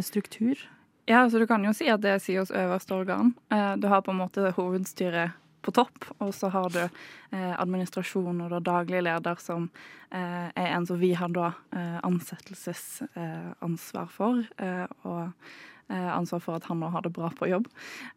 struktur? 0.00 0.56
Ja, 1.04 1.30
så 1.30 1.38
du 1.38 1.46
kan 1.46 1.64
jo 1.64 1.72
si 1.74 1.88
at 1.90 2.00
det 2.02 2.10
er 2.14 2.18
SIOs 2.22 2.50
øverste 2.54 2.94
organ. 2.94 3.34
Eh, 3.50 3.76
du 3.76 3.88
har 3.90 4.02
på 4.06 4.10
en 4.14 4.22
måte 4.22 4.52
hovedstyret 4.54 5.30
på 5.62 5.70
topp, 5.74 6.04
og 6.22 6.34
så 6.34 6.48
har 6.50 6.70
du 6.74 6.82
eh, 6.82 7.54
administrasjon 7.58 8.40
og 8.44 8.50
da 8.50 8.60
daglig 8.62 9.02
leder, 9.02 9.36
som 9.42 9.70
eh, 10.14 10.48
er 10.54 10.68
en 10.70 10.86
som 10.86 11.00
vi 11.02 11.12
har 11.18 11.28
da 11.34 11.52
ansettelsesansvar 12.06 14.08
for. 14.10 14.44
og 15.02 15.30
ansvar 15.92 16.40
for 16.40 16.56
at 16.56 16.64
han 16.70 16.80
nå 16.80 16.88
har 16.94 17.02
det 17.04 17.12
bra 17.12 17.28
på 17.36 17.46
jobb. 17.50 17.66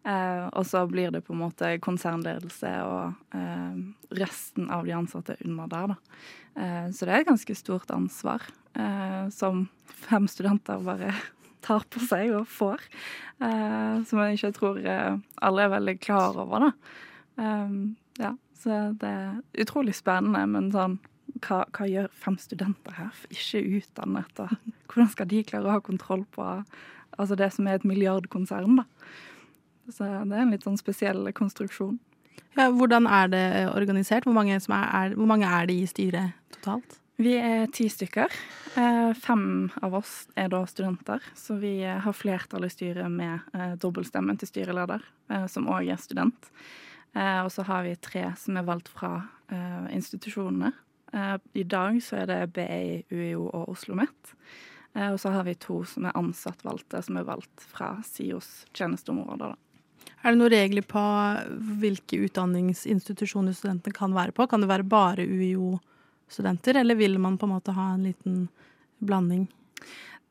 og 0.06 0.66
så 0.66 0.88
blir 0.88 1.12
det 1.12 1.22
på 1.26 1.34
en 1.34 1.40
måte 1.42 1.80
konsernledelse 1.84 2.84
og 2.88 3.14
resten 4.16 4.70
av 4.72 4.86
de 4.86 4.92
ansatte 4.96 5.36
under 5.44 5.68
der, 5.68 5.88
da. 5.92 5.96
så 6.94 7.06
det 7.06 7.12
er 7.12 7.20
et 7.20 7.28
ganske 7.28 7.56
stort 7.56 7.92
ansvar 7.92 8.42
som 9.34 9.68
fem 10.08 10.28
studenter 10.32 10.80
bare 10.86 11.14
tar 11.66 11.86
på 11.92 12.02
seg 12.06 12.34
og 12.38 12.48
får. 12.52 12.84
Uh, 13.42 14.02
som 14.08 14.22
jeg 14.22 14.38
ikke 14.38 14.54
tror 14.56 14.80
uh, 14.86 15.18
alle 15.44 15.66
er 15.66 15.76
veldig 15.76 15.98
klar 16.04 16.38
over, 16.40 16.70
da. 16.70 16.72
Um, 17.36 17.96
ja, 18.22 18.32
så 18.62 18.80
det 19.02 19.12
er 19.12 19.66
utrolig 19.66 19.96
spennende, 19.98 20.46
men 20.54 20.72
sånn 20.74 21.00
hva, 21.44 21.66
hva, 21.76 21.88
gjør 21.90 22.10
fem 22.16 22.38
studenter 22.40 22.96
her, 22.96 23.24
ikke 23.34 23.64
utdannet? 23.80 24.32
Da. 24.38 24.50
hvordan 24.90 25.12
skal 25.12 25.30
de 25.32 25.44
klare 25.48 25.68
å 25.68 25.78
ha 25.78 25.84
kontroll 25.84 26.24
på 26.36 26.46
altså 27.16 27.38
det 27.40 27.52
som 27.56 27.68
er 27.68 27.80
et 27.80 27.88
milliardkonsern, 27.88 28.82
da? 28.82 28.86
Så 29.92 30.08
det 30.08 30.34
er 30.34 30.42
en 30.42 30.54
litt 30.56 30.66
sånn 30.66 30.80
spesiell 30.80 31.28
konstruksjon. 31.38 32.00
Ja, 32.56 32.70
hvordan 32.74 33.06
er 33.12 33.30
det 33.30 33.46
organisert? 33.70 34.26
Hvor 34.26 34.34
mange, 34.34 34.56
er, 34.56 34.64
er, 34.72 35.14
hvor 35.14 35.28
mange 35.30 35.46
er 35.46 35.68
det 35.70 35.76
i 35.78 35.90
styret 35.90 36.34
totalt? 36.56 36.98
Vi 37.16 37.32
er 37.40 37.70
ti 37.72 37.86
stykker. 37.88 38.32
Eh, 38.76 39.14
fem 39.16 39.70
av 39.82 39.94
oss 39.96 40.26
er 40.36 40.50
da 40.52 40.66
studenter, 40.68 41.24
så 41.36 41.56
vi 41.56 41.78
har 41.84 42.16
flertall 42.16 42.68
i 42.68 42.70
styret 42.70 43.08
med 43.12 43.40
eh, 43.56 43.78
dobbeltstemmen 43.80 44.36
til 44.42 44.50
styreleder, 44.50 45.06
eh, 45.32 45.46
som 45.48 45.70
òg 45.72 45.94
er 45.94 46.02
student. 46.02 46.52
Og 47.16 47.48
så 47.48 47.64
har 47.64 47.86
vi 47.86 47.94
tre 47.96 48.26
som 48.36 48.58
er 48.60 48.66
valgt 48.68 48.90
fra 48.92 49.22
institusjonene. 49.96 50.74
I 51.56 51.64
dag 51.64 52.02
så 52.04 52.18
er 52.20 52.26
det 52.28 52.40
BI, 52.58 53.06
UiO 53.08 53.46
og 53.46 53.70
Oslo 53.72 53.96
OsloMet. 53.96 54.34
Og 55.14 55.16
så 55.24 55.32
har 55.32 55.46
vi 55.48 55.54
to 55.56 55.78
som 55.88 56.10
er 56.10 56.18
ansattvalgte, 56.20 57.00
som 57.08 57.16
er 57.16 57.24
valgt 57.24 57.64
fra 57.72 57.94
SIOs 58.04 58.66
tjenesteområder. 58.76 59.56
Er 60.26 60.36
det 60.36 60.42
noen 60.42 60.52
regler 60.58 60.84
på 60.92 61.06
hvilke 61.80 62.20
utdanningsinstitusjoner 62.28 63.56
studentene 63.56 63.96
kan 63.96 64.12
være 64.12 64.36
på? 64.36 64.50
Kan 64.52 64.68
det 64.68 64.74
være 64.74 64.92
bare 64.92 65.24
UiO? 65.24 65.78
Studenter, 66.32 66.82
eller 66.82 66.96
vil 66.96 67.20
man 67.22 67.38
på 67.38 67.48
en 67.48 67.56
måte 67.56 67.76
ha 67.76 67.94
en 67.94 68.04
liten 68.08 68.48
blanding? 69.04 69.48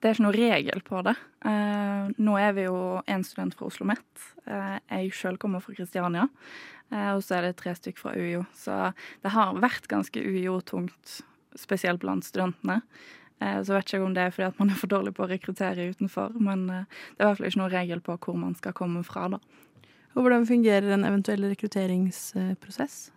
Det 0.04 0.10
er 0.10 0.16
ikke 0.18 0.24
noen 0.26 0.36
regel 0.36 0.82
på 0.84 1.00
det. 1.06 1.14
Eh, 1.48 2.08
nå 2.20 2.32
er 2.36 2.50
vi 2.52 2.66
jo 2.66 2.78
én 3.08 3.22
student 3.24 3.54
fra 3.56 3.70
Oslo 3.70 3.86
OsloMet. 3.86 4.24
Eh, 4.44 4.74
jeg 4.90 5.14
sjøl 5.16 5.38
kommer 5.40 5.64
fra 5.64 5.72
Kristiania. 5.72 6.26
Eh, 6.92 7.14
og 7.14 7.22
så 7.24 7.38
er 7.38 7.46
det 7.46 7.54
tre 7.62 7.72
stykk 7.72 8.02
fra 8.02 8.12
UiO. 8.12 8.42
Så 8.52 8.76
det 9.24 9.32
har 9.32 9.56
vært 9.64 9.88
ganske 9.88 10.20
UiO-tungt, 10.20 11.22
spesielt 11.56 12.04
blant 12.04 12.28
studentene. 12.28 12.82
Eh, 13.40 13.62
så 13.64 13.78
vet 13.78 13.88
ikke 13.88 14.04
om 14.04 14.12
det 14.12 14.26
er 14.26 14.36
fordi 14.36 14.50
at 14.50 14.60
man 14.60 14.74
er 14.74 14.82
for 14.82 14.92
dårlig 14.92 15.14
på 15.16 15.24
å 15.24 15.30
rekruttere 15.32 15.88
utenfor, 15.96 16.36
men 16.36 16.68
det 16.68 16.76
er 16.84 17.24
i 17.24 17.28
hvert 17.30 17.40
fall 17.40 17.48
ikke 17.48 17.62
noen 17.62 17.76
regel 17.78 18.04
på 18.04 18.20
hvor 18.26 18.40
man 18.44 18.52
skal 18.60 18.76
komme 18.76 19.06
fra, 19.08 19.30
da. 19.38 19.40
Og 20.14 20.22
hvordan 20.22 20.44
fungerer 20.46 20.92
en 20.94 21.08
eventuell 21.08 21.48
rekrutteringsprosess? 21.48 23.13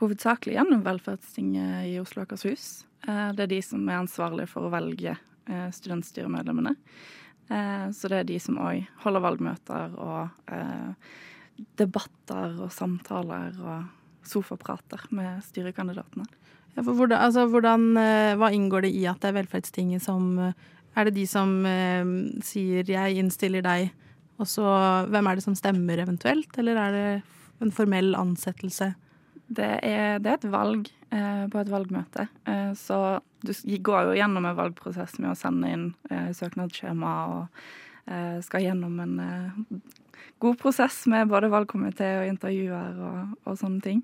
Hovedsakelig 0.00 0.56
gjennom 0.56 0.82
Velferdstinget 0.86 1.90
i 1.90 1.98
Oslo 2.00 2.22
og 2.22 2.30
Akershus. 2.30 2.84
Eh, 3.08 3.28
det 3.36 3.46
er 3.46 3.52
de 3.56 3.60
som 3.64 3.82
er 3.88 4.00
ansvarlige 4.00 4.50
for 4.50 4.66
å 4.66 4.72
velge 4.72 5.14
eh, 5.16 5.68
studentstyremedlemmene. 5.74 6.74
Eh, 7.50 7.86
så 7.94 8.10
det 8.10 8.20
er 8.20 8.28
de 8.30 8.38
som 8.42 8.60
òg 8.62 8.86
holder 9.04 9.26
valgmøter 9.26 9.96
og 10.00 10.52
debatter 11.78 12.54
og 12.64 12.70
samtaler 12.74 13.56
og 13.60 14.26
sofaprater 14.26 15.02
med 15.14 15.42
styrekandidatene. 15.48 16.26
Ja, 16.72 16.84
hvordan, 16.86 17.18
altså, 17.18 17.44
hvordan, 17.52 17.90
hva 18.40 18.48
inngår 18.54 18.86
det 18.86 18.94
i 18.96 19.02
at 19.10 19.20
det 19.20 19.28
er 19.28 19.42
Velferdstinget 19.42 20.00
som 20.00 20.38
Er 20.92 21.04
det 21.04 21.14
de 21.14 21.26
som 21.26 21.64
sier 22.44 22.84
'jeg 22.84 23.16
innstiller 23.16 23.62
deg', 23.62 23.92
og 24.38 24.46
så 24.46 25.08
hvem 25.08 25.26
er 25.26 25.34
det 25.34 25.42
som 25.42 25.54
stemmer 25.54 25.96
eventuelt, 25.96 26.52
eller 26.58 26.76
er 26.76 26.92
det 26.92 27.22
en 27.62 27.70
formell 27.70 28.14
ansettelse? 28.14 28.94
Det 29.52 29.68
er, 29.84 30.18
det 30.22 30.30
er 30.30 30.38
et 30.38 30.50
valg 30.52 30.88
eh, 31.12 31.44
på 31.52 31.60
et 31.60 31.70
valgmøte. 31.72 32.26
Eh, 32.48 32.72
så 32.78 33.20
du 33.42 33.52
går 33.84 34.10
jo 34.10 34.18
gjennom 34.18 34.46
en 34.46 34.58
valgprosess 34.58 35.18
med 35.20 35.32
å 35.32 35.38
sende 35.38 35.72
inn 35.72 35.88
eh, 36.10 36.30
søknadsskjema 36.36 37.14
og 37.32 37.64
eh, 38.06 38.38
skal 38.44 38.64
gjennom 38.64 39.00
en 39.02 39.18
eh, 39.24 39.58
god 40.42 40.56
prosess 40.60 41.02
med 41.10 41.28
både 41.30 41.50
valgkomité 41.52 42.08
og 42.20 42.30
intervjuer 42.30 43.02
og, 43.08 43.34
og 43.44 43.58
sånne 43.58 43.84
ting. 43.84 44.00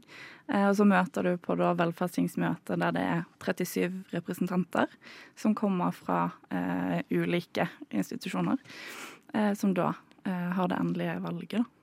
Eh, 0.51 0.67
og 0.69 0.75
så 0.79 0.89
møter 0.91 1.31
du 1.31 1.41
på 1.41 1.57
da 1.61 1.73
velferdstingsmøte 1.79 2.77
der 2.83 2.99
det 2.99 3.07
er 3.15 3.25
37 3.47 4.13
representanter 4.17 4.93
som 5.39 5.57
kommer 5.57 5.95
fra 5.95 6.27
ulike 7.15 7.69
institusjoner, 7.95 8.59
som 9.57 9.75
da 9.77 9.93
har 10.25 10.69
det 10.69 10.79
endelige 10.81 11.19
valget. 11.23 11.61
da. 11.61 11.78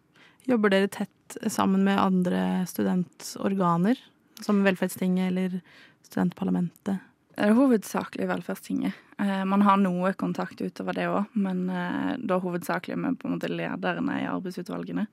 Jobber 0.45 0.69
dere 0.69 0.87
tett 0.87 1.37
sammen 1.49 1.83
med 1.83 1.97
andre 1.97 2.65
studentorganer, 2.69 3.97
som 4.45 4.63
Velferdstinget 4.63 5.31
eller 5.31 5.59
studentparlamentet? 6.05 7.01
Det 7.35 7.49
er 7.49 7.55
hovedsakelig 7.57 8.27
Velferdstinget. 8.29 8.95
Eh, 9.17 9.41
man 9.45 9.63
har 9.65 9.79
noe 9.81 10.13
kontakt 10.13 10.61
utover 10.61 10.95
det 10.95 11.07
òg, 11.11 11.33
men 11.33 11.65
eh, 11.67 12.13
da 12.21 12.37
hovedsakelig 12.39 12.95
med 12.99 13.17
på 13.19 13.27
en 13.27 13.35
måte 13.35 13.49
lederne 13.51 14.19
i 14.21 14.27
arbeidsutvalgene. 14.29 15.07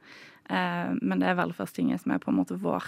Eh, 0.46 0.92
men 1.00 1.22
det 1.22 1.30
er 1.30 1.38
Velferdstinget 1.40 2.04
som 2.04 2.14
er 2.14 2.22
på 2.22 2.30
en 2.30 2.38
måte 2.38 2.58
vår, 2.60 2.86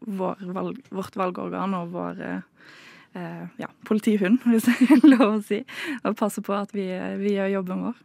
vår 0.00 0.42
valg, 0.56 0.80
vårt 0.90 1.16
valgorgan 1.16 1.76
og 1.78 1.92
vår 1.94 2.24
ja, 3.60 3.68
politihund, 3.84 4.40
hvis 4.48 4.66
det 4.66 4.88
er 4.96 5.06
lov 5.06 5.28
å 5.28 5.42
si. 5.44 5.60
Og 6.02 6.16
passer 6.18 6.44
på 6.46 6.56
at 6.56 6.72
vi, 6.74 6.88
vi 7.20 7.36
gjør 7.36 7.58
jobben 7.58 7.86
vår. 7.90 8.00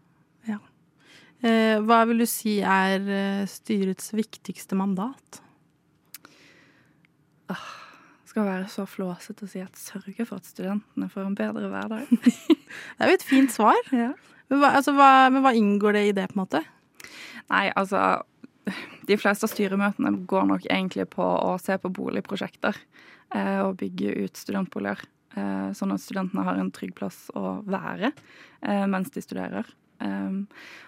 Eh, 1.45 1.77
hva 1.85 1.99
vil 2.09 2.23
du 2.23 2.27
si 2.29 2.57
er 2.65 3.03
eh, 3.03 3.43
styrets 3.49 4.09
viktigste 4.17 4.77
mandat? 4.79 5.41
Åh, 7.53 7.67
skal 8.25 8.47
være 8.47 8.69
så 8.71 8.87
flåsete 8.89 9.45
å 9.45 9.51
si 9.51 9.61
at 9.61 9.77
sørge 9.77 10.25
for 10.25 10.41
at 10.41 10.49
studentene 10.49 11.09
får 11.11 11.27
en 11.27 11.37
bedre 11.37 11.69
hverdag. 11.71 12.09
det 12.17 13.05
er 13.05 13.13
jo 13.13 13.19
et 13.19 13.27
fint 13.27 13.53
svar. 13.53 13.77
Ja. 13.93 14.11
Men, 14.47 14.61
hva, 14.63 14.73
altså, 14.79 14.95
hva, 14.97 15.11
men, 15.29 15.43
hva, 15.45 15.53
inngår 15.57 15.97
det 15.97 16.03
i 16.07 16.15
det, 16.17 16.27
på 16.31 16.37
en 16.37 16.43
måte? 16.45 16.63
Nei, 17.47 17.67
altså 17.79 18.23
De 19.07 19.15
fleste 19.15 19.47
av 19.47 19.53
styremøtene 19.53 20.25
går 20.27 20.47
nok 20.49 20.65
egentlig 20.67 21.05
på 21.13 21.23
å 21.23 21.53
se 21.61 21.77
på 21.79 21.91
boligprosjekter 21.95 22.75
eh, 22.75 23.61
og 23.63 23.77
bygge 23.79 24.11
ut 24.25 24.41
studentboliger. 24.41 25.05
Eh, 25.37 25.69
sånn 25.77 25.93
at 25.95 26.03
studentene 26.03 26.43
har 26.43 26.59
en 26.59 26.73
trygg 26.75 26.91
plass 26.97 27.29
å 27.37 27.61
være 27.63 28.11
eh, 28.11 28.83
mens 28.91 29.13
de 29.13 29.23
studerer. 29.23 29.69
Um, 29.99 30.45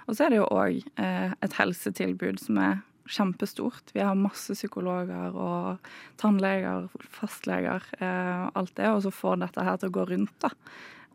og 0.07 0.15
så 0.15 0.25
er 0.25 0.33
det 0.33 0.39
jo 0.41 0.51
òg 0.53 0.83
uh, 0.99 1.33
et 1.41 1.57
helsetilbud 1.57 2.41
som 2.43 2.59
er 2.61 2.77
kjempestort. 3.09 3.89
Vi 3.95 4.03
har 4.05 4.17
masse 4.17 4.53
psykologer 4.53 5.33
og 5.33 5.89
tannleger, 6.21 6.89
fastleger, 7.01 7.85
uh, 8.01 8.49
alt 8.53 8.75
det. 8.77 8.89
Og 8.91 9.03
så 9.05 9.13
få 9.13 9.35
dette 9.41 9.65
her 9.65 9.79
til 9.81 9.91
å 9.91 9.97
gå 9.97 10.05
rundt, 10.13 10.35
da. 10.45 10.53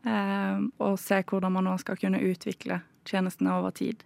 Uh, 0.05 0.67
og 0.83 0.99
se 1.01 1.23
hvordan 1.25 1.55
man 1.55 1.65
nå 1.65 1.79
skal 1.81 1.97
kunne 1.97 2.21
utvikle 2.21 2.81
tjenestene 3.09 3.53
over 3.55 3.73
tid. 3.75 4.03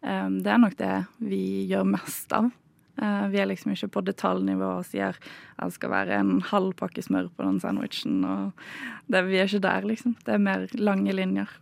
Um, 0.00 0.40
det 0.44 0.52
er 0.52 0.60
nok 0.60 0.76
det 0.80 0.96
vi 1.20 1.66
gjør 1.70 1.88
mest 1.92 2.32
av. 2.36 2.50
Uh, 3.00 3.26
vi 3.32 3.40
er 3.40 3.48
liksom 3.48 3.72
ikke 3.72 3.90
på 3.94 4.04
detaljnivå 4.04 4.68
og 4.78 4.86
sier 4.88 5.16
at 5.16 5.68
det 5.68 5.76
skal 5.76 5.92
være 5.94 6.18
en 6.20 6.40
halv 6.50 6.74
pakke 6.78 7.04
smør 7.04 7.30
på 7.32 7.46
den 7.46 7.60
sandwichen. 7.62 8.24
og 8.24 8.52
det, 9.08 9.24
Vi 9.28 9.40
er 9.40 9.48
ikke 9.48 9.66
der, 9.66 9.88
liksom. 9.88 10.16
Det 10.24 10.34
er 10.34 10.46
mer 10.48 10.66
lange 10.76 11.12
linjer. 11.16 11.52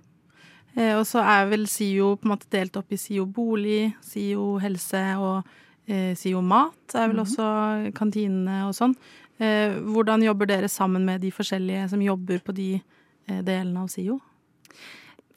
Eh, 0.77 0.95
og 0.99 1.07
så 1.09 1.25
er 1.25 1.51
vel 1.51 1.67
SIO 1.71 2.15
på 2.17 2.29
en 2.29 2.35
måte 2.35 2.51
delt 2.53 2.77
opp 2.79 2.93
i 2.93 3.01
SIO 3.01 3.27
bolig, 3.27 3.93
SIO 4.05 4.55
helse 4.63 5.03
og 5.19 5.51
eh, 5.87 6.15
SIO 6.19 6.41
mat. 6.41 6.95
er 6.95 7.09
vel 7.09 7.17
-hmm. 7.17 7.27
også 7.27 7.93
kantinene 7.95 8.69
og 8.69 8.75
sånn. 8.75 8.95
Eh, 9.39 9.79
hvordan 9.81 10.23
jobber 10.23 10.47
dere 10.47 10.69
sammen 10.69 11.05
med 11.05 11.21
de 11.21 11.31
forskjellige 11.31 11.89
som 11.89 12.03
jobber 12.03 12.39
på 12.39 12.53
de 12.53 12.81
delene 13.27 13.81
av 13.81 13.89
SIO? 13.89 14.21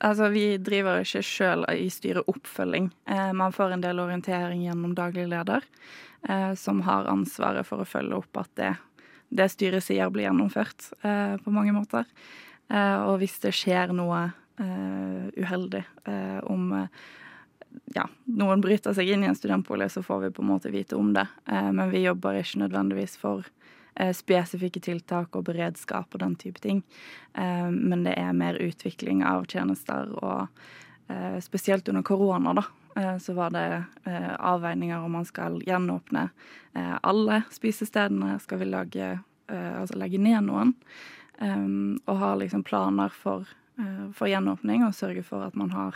Altså, 0.03 0.27
vi 0.33 0.57
driver 0.59 0.99
ikke 0.99 1.21
sjøl 1.23 1.63
i 1.71 1.87
styreoppfølging. 1.91 2.89
Eh, 3.07 3.29
man 3.39 3.53
får 3.55 3.75
en 3.75 3.83
del 3.83 4.01
orientering 4.03 4.65
gjennom 4.65 4.95
daglig 4.97 5.29
leder, 5.31 5.63
eh, 6.27 6.51
som 6.59 6.81
har 6.83 7.07
ansvaret 7.07 7.67
for 7.67 7.79
å 7.79 7.87
følge 7.87 8.19
opp 8.19 8.41
at 8.41 8.51
det, 8.59 8.73
det 9.31 9.47
styret 9.53 9.85
sier, 9.85 10.11
blir 10.11 10.27
gjennomført 10.27 10.89
eh, 11.07 11.37
på 11.39 11.53
mange 11.55 11.75
måter. 11.75 12.09
Eh, 12.67 12.97
og 13.05 13.21
hvis 13.21 13.37
det 13.45 13.53
skjer 13.55 13.95
noe 13.95 14.25
eh, 14.25 14.39
uheldig, 14.57 15.81
eh, 16.05 16.39
om 16.45 16.67
ja, 17.95 18.03
noen 18.29 18.61
bryter 18.61 18.93
seg 18.93 19.09
inn 19.09 19.23
i 19.25 19.29
en 19.31 19.37
studentbolig, 19.37 19.89
så 19.91 20.03
får 20.05 20.19
vi 20.27 20.31
på 20.35 20.43
en 20.43 20.51
måte 20.51 20.71
vite 20.73 20.95
om 20.95 21.13
det. 21.13 21.25
men 21.49 21.89
vi 21.89 22.03
jobber 22.03 22.37
ikke 22.37 22.61
nødvendigvis 22.61 23.17
for 23.17 23.47
Eh, 23.95 24.13
spesifikke 24.13 24.81
tiltak 24.81 25.35
og 25.37 25.45
beredskap 25.45 26.15
og 26.15 26.21
den 26.23 26.35
type 26.39 26.61
ting. 26.61 26.81
Eh, 27.37 27.69
men 27.69 28.05
det 28.07 28.15
er 28.17 28.33
mer 28.33 28.57
utvikling 28.61 29.21
av 29.25 29.45
tjenester, 29.45 30.09
og 30.17 30.47
eh, 31.13 31.37
spesielt 31.45 31.89
under 31.89 32.01
korona, 32.01 32.55
da, 32.57 32.65
så 33.17 33.33
var 33.33 33.49
det 33.49 33.65
avveininger 34.05 35.01
om 35.01 35.15
man 35.17 35.23
skal 35.25 35.55
gjenåpne 35.65 36.27
alle 37.01 37.39
spisestedene. 37.49 38.35
Skal 38.37 38.59
vi 38.61 38.67
lage, 38.69 39.07
altså 39.49 39.97
legge 39.97 40.19
ned 40.21 40.45
noen? 40.45 40.75
Og 42.05 42.19
ha 42.21 42.29
liksom 42.37 42.61
planer 42.61 43.09
for, 43.09 43.49
for 44.13 44.29
gjenåpning, 44.29 44.83
og 44.85 44.93
sørge 44.93 45.23
for 45.25 45.41
at 45.47 45.55
man 45.57 45.71
har 45.73 45.95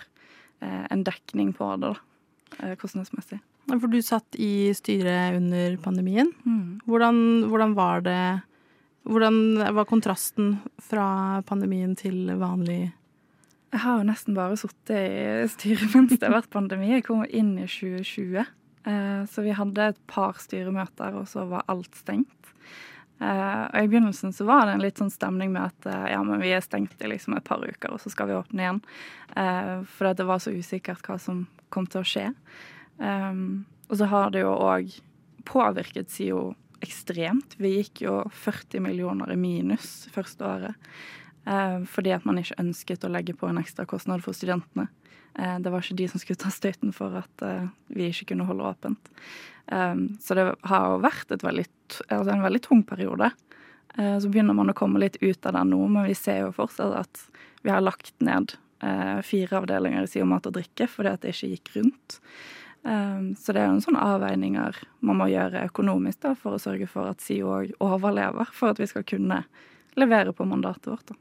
en 0.61 1.03
dekning 1.05 1.51
på 1.53 1.67
det, 1.77 1.91
da, 1.91 2.71
kostnadsmessig. 2.81 3.37
For 3.67 3.91
du 3.91 3.99
satt 4.05 4.37
i 4.39 4.71
styret 4.75 5.35
under 5.35 5.75
pandemien. 5.83 6.29
Mm. 6.47 6.79
Hvordan, 6.87 7.17
hvordan, 7.51 7.73
var 7.75 8.05
det 8.05 8.21
Hvordan 9.07 9.59
var 9.75 9.87
kontrasten 9.87 10.57
fra 10.83 11.41
pandemien 11.47 11.95
til 11.95 12.27
vanlig 12.39 12.91
Jeg 13.71 13.79
har 13.83 13.99
jo 13.99 14.07
nesten 14.07 14.35
bare 14.35 14.57
sittet 14.59 14.95
i 14.95 15.47
styret 15.51 15.91
mens 15.95 16.15
det 16.15 16.23
har 16.23 16.37
vært 16.37 16.51
pandemi. 16.53 16.93
Jeg 16.95 17.05
kom 17.07 17.25
inn 17.27 17.57
i 17.59 17.67
2020. 17.67 18.47
Eh, 18.87 19.21
så 19.27 19.43
vi 19.43 19.55
hadde 19.55 19.91
et 19.91 19.99
par 20.07 20.39
styremøter, 20.39 21.19
og 21.19 21.27
så 21.27 21.43
var 21.49 21.67
alt 21.67 21.91
stengt. 21.99 22.53
Uh, 23.17 23.65
og 23.73 23.77
I 23.81 23.87
begynnelsen 23.89 24.33
så 24.33 24.45
var 24.45 24.67
det 24.67 24.75
en 24.75 24.83
litt 24.83 24.99
sånn 25.01 25.09
stemning 25.09 25.49
med 25.55 25.71
at 25.71 25.87
uh, 25.89 26.05
ja, 26.11 26.19
men 26.25 26.41
vi 26.43 26.51
er 26.53 26.61
stengt 26.61 27.01
i 27.01 27.09
liksom 27.09 27.33
et 27.37 27.47
par 27.47 27.63
uker, 27.65 27.95
og 27.95 28.01
så 28.03 28.11
skal 28.13 28.29
vi 28.29 28.37
åpne 28.37 28.63
igjen. 28.63 28.81
Uh, 29.33 29.81
for 29.89 30.13
det 30.13 30.27
var 30.29 30.43
så 30.43 30.53
usikkert 30.53 31.07
hva 31.09 31.17
som 31.21 31.47
kom 31.73 31.89
til 31.89 32.03
å 32.03 32.07
skje. 32.07 32.27
Um, 33.01 33.65
og 33.89 33.97
så 33.99 34.09
har 34.11 34.33
det 34.33 34.43
jo 34.43 34.53
òg 34.53 34.93
påvirket 35.47 36.13
SIO 36.13 36.51
ekstremt. 36.83 37.57
Vi 37.57 37.79
gikk 37.79 38.03
jo 38.05 38.19
40 38.29 38.83
millioner 38.85 39.33
i 39.33 39.39
minus 39.39 40.05
første 40.13 40.45
året. 40.45 40.89
Fordi 41.87 42.11
at 42.11 42.25
man 42.27 42.41
ikke 42.41 42.57
ønsket 42.59 43.05
å 43.07 43.09
legge 43.09 43.31
på 43.39 43.47
en 43.47 43.57
ekstra 43.61 43.85
kostnad 43.87 44.19
for 44.25 44.35
studentene. 44.35 44.89
Uh, 45.37 45.57
det 45.63 45.73
var 45.73 45.83
ikke 45.83 45.99
de 45.99 46.07
som 46.11 46.21
skulle 46.21 46.41
ta 46.41 46.51
støyten 46.53 46.93
for 46.95 47.19
at 47.21 47.45
uh, 47.45 47.69
vi 47.93 48.09
ikke 48.11 48.33
kunne 48.33 48.47
holde 48.49 48.67
åpent. 48.67 49.11
Um, 49.67 50.17
så 50.23 50.37
det 50.37 50.47
har 50.69 50.87
jo 50.91 51.01
vært 51.03 51.33
veldig, 51.43 51.67
altså 52.07 52.33
en 52.33 52.45
veldig 52.45 52.63
tung 52.63 52.85
periode. 52.87 53.31
så 53.97 54.29
begynner 54.29 54.53
man 54.53 54.69
å 54.69 54.75
komme 54.77 54.99
litt 55.01 55.17
ut 55.23 55.45
av 55.49 55.55
den 55.55 55.71
nå, 55.73 55.79
men 55.89 56.05
vi 56.05 56.13
ser 56.15 56.43
jo 56.43 56.53
fortsatt 56.53 56.93
at 56.99 57.21
vi 57.65 57.71
har 57.73 57.81
lagt 57.81 58.13
ned 58.21 58.53
fire 59.25 59.57
avdelinger 59.57 60.05
i 60.05 60.09
SIO 60.11 60.27
mat 60.29 60.45
og 60.45 60.53
drikke 60.53 60.85
fordi 60.85 61.09
at 61.09 61.23
det 61.23 61.31
ikke 61.33 61.49
gikk 61.55 61.71
rundt. 61.79 62.19
Um, 62.87 63.35
så 63.35 63.51
det 63.51 63.63
er 63.63 63.71
jo 63.71 63.77
en 63.79 63.83
sånn 63.83 63.97
avveininger 63.99 64.77
man 65.03 65.17
må 65.19 65.27
gjøre 65.27 65.65
økonomisk 65.67 66.21
da, 66.23 66.35
for 66.39 66.55
å 66.55 66.61
sørge 66.61 66.87
for 66.87 67.09
at 67.09 67.23
SIO 67.25 67.49
òg 67.57 67.73
overlever, 67.83 68.47
for 68.55 68.71
at 68.71 68.79
vi 68.79 68.87
skal 68.87 69.03
kunne 69.07 69.41
levere 69.99 70.31
på 70.31 70.45
mandatet 70.47 70.87
vårt. 70.93 71.09
da. 71.09 71.17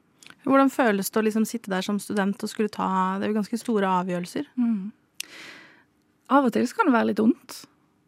Hvordan 0.47 0.71
føles 0.71 1.11
det 1.11 1.21
å 1.21 1.25
liksom 1.27 1.47
sitte 1.49 1.73
der 1.73 1.83
som 1.83 1.99
student 2.03 2.43
og 2.43 2.51
skulle 2.51 2.71
ta 2.71 2.89
Det 3.19 3.27
er 3.27 3.33
jo 3.33 3.39
ganske 3.41 3.59
store 3.59 3.91
avgjørelser. 4.03 4.47
Mm. 4.55 4.93
Av 6.37 6.47
og 6.47 6.55
til 6.55 6.67
så 6.67 6.79
kan 6.79 6.89
det 6.89 6.95
være 6.95 7.11
litt 7.11 7.23
vondt. 7.23 7.57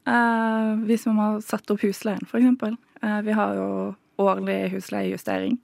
Eh, 0.09 0.71
hvis 0.89 1.07
man 1.11 1.19
må 1.19 1.27
sette 1.45 1.75
opp 1.75 1.83
husleien, 1.85 2.25
f.eks. 2.27 2.79
Eh, 3.03 3.21
vi 3.27 3.35
har 3.37 3.59
jo 3.59 3.69
årlig 4.23 4.73
husleiejustering, 4.73 5.59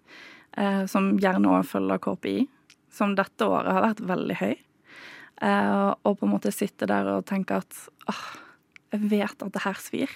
eh, 0.59 0.85
som 0.91 1.15
gjerne 1.19 1.51
òg 1.57 1.67
følger 1.67 2.03
KPI, 2.03 2.45
som 2.95 3.17
dette 3.19 3.49
året 3.49 3.75
har 3.75 3.87
vært 3.89 4.05
veldig 4.07 4.39
høy. 4.43 4.55
Eh, 5.43 5.89
og 6.07 6.19
på 6.19 6.29
en 6.29 6.35
måte 6.37 6.55
sitte 6.55 6.87
der 6.91 7.11
og 7.17 7.27
tenke 7.27 7.59
at 7.63 7.81
åh, 8.11 8.25
jeg 8.95 9.11
vet 9.11 9.43
at 9.43 9.55
det 9.55 9.65
her 9.65 9.81
svir. 9.83 10.15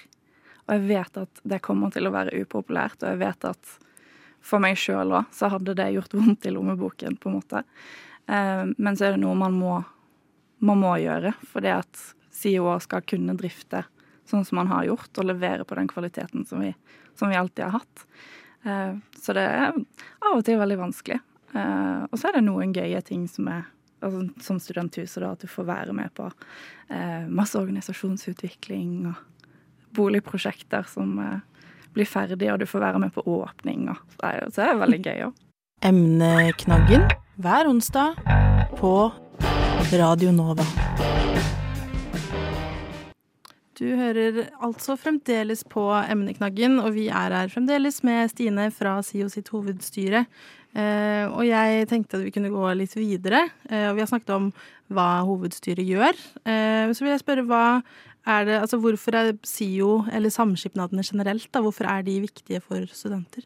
Og 0.67 0.77
jeg 0.77 0.87
vet 0.87 1.19
at 1.25 1.43
det 1.43 1.63
kommer 1.65 1.91
til 1.91 2.07
å 2.07 2.13
være 2.13 2.39
upopulært, 2.39 3.01
og 3.03 3.15
jeg 3.15 3.23
vet 3.23 3.47
at 3.51 3.77
for 4.45 4.63
meg 4.63 4.77
sjøl 4.79 5.13
òg 5.19 5.31
så 5.35 5.49
hadde 5.53 5.75
det 5.77 5.91
gjort 5.95 6.15
vondt 6.17 6.47
i 6.47 6.53
lommeboken, 6.53 7.17
på 7.19 7.29
en 7.29 7.37
måte. 7.39 7.63
Eh, 8.27 8.65
men 8.77 8.97
så 8.97 9.07
er 9.09 9.15
det 9.15 9.23
noe 9.23 9.37
man 9.37 9.55
må, 9.57 9.77
man 10.65 10.81
må 10.81 10.95
gjøre, 11.01 11.33
fordi 11.51 11.73
at 11.75 12.03
CEO 12.39 12.75
skal 12.83 13.05
kunne 13.07 13.37
drifte 13.39 13.83
sånn 14.29 14.45
som 14.45 14.61
man 14.61 14.69
har 14.71 14.85
gjort, 14.87 15.11
og 15.17 15.27
levere 15.31 15.65
på 15.65 15.77
den 15.79 15.89
kvaliteten 15.89 16.45
som 16.45 16.61
vi, 16.63 16.73
som 17.17 17.31
vi 17.31 17.39
alltid 17.39 17.65
har 17.65 17.79
hatt. 17.79 18.05
Eh, 18.63 18.93
så 19.19 19.35
det 19.35 19.47
er 19.47 19.73
av 19.73 20.37
og 20.37 20.45
til 20.45 20.61
veldig 20.61 20.79
vanskelig. 20.85 21.23
Og 21.49 22.13
så 22.13 22.27
er 22.29 22.35
det 22.35 22.43
noen 22.45 22.75
gøye 22.77 22.99
ting 23.01 23.23
som 23.25 23.47
er 23.49 23.63
altså, 24.01 24.27
som 24.41 24.59
studenthuset, 24.59 25.21
da, 25.23 25.33
at 25.33 25.43
du 25.43 25.49
får 25.49 25.67
være 25.69 25.95
med 25.95 26.13
på 26.17 26.27
eh, 26.89 27.27
masse 27.27 27.59
organisasjonsutvikling 27.59 29.09
og 29.09 29.55
boligprosjekter 29.97 30.87
som 30.89 31.17
eh, 31.23 31.58
blir 31.95 32.09
ferdig, 32.09 32.51
og 32.53 32.59
du 32.61 32.67
får 32.69 32.83
være 32.85 33.01
med 33.05 33.13
på 33.15 33.23
åpning. 33.25 33.87
Så, 34.17 34.33
det 34.55 34.67
er 34.67 34.81
veldig 34.83 35.01
gøy 35.05 35.25
òg. 35.29 35.45
Emneknaggen 35.89 37.07
hver 37.39 37.69
onsdag 37.71 38.19
på 38.79 38.93
Radio 39.95 40.31
Nova. 40.35 40.65
Du 43.79 43.85
hører 43.95 44.49
altså 44.59 44.97
fremdeles 44.99 45.63
på 45.63 45.85
Emneknaggen, 45.87 46.81
og 46.83 46.97
vi 46.97 47.07
er 47.07 47.31
her 47.31 47.51
fremdeles 47.51 48.01
med 48.03 48.27
Stine 48.27 48.67
fra 48.75 48.97
SIO 49.07 49.29
sitt 49.31 49.47
hovedstyre. 49.53 50.25
Eh, 50.75 51.25
og 51.31 51.47
jeg 51.47 51.87
tenkte 51.89 52.19
at 52.19 52.25
vi 52.27 52.33
kunne 52.35 52.51
gå 52.51 52.73
litt 52.75 52.97
videre. 52.97 53.45
Eh, 53.69 53.87
og 53.87 53.95
vi 53.95 54.03
har 54.03 54.11
snakket 54.11 54.35
om 54.35 54.49
hva 54.91 55.07
hovedstyret 55.23 55.87
gjør. 55.87 56.19
Eh, 56.43 56.91
så 56.91 57.05
vil 57.05 57.13
jeg 57.13 57.23
spørre 57.23 57.47
hva 57.47 57.63
det, 58.25 58.57
altså 58.59 58.77
hvorfor 58.77 59.15
er 59.15 59.31
SIO, 59.47 60.03
eller 60.13 60.29
samskipnadene 60.29 61.03
generelt, 61.05 61.47
da, 61.53 61.61
hvorfor 61.61 61.87
er 61.89 62.03
de 62.05 62.19
viktige 62.21 62.61
for 62.61 62.85
studenter? 62.93 63.45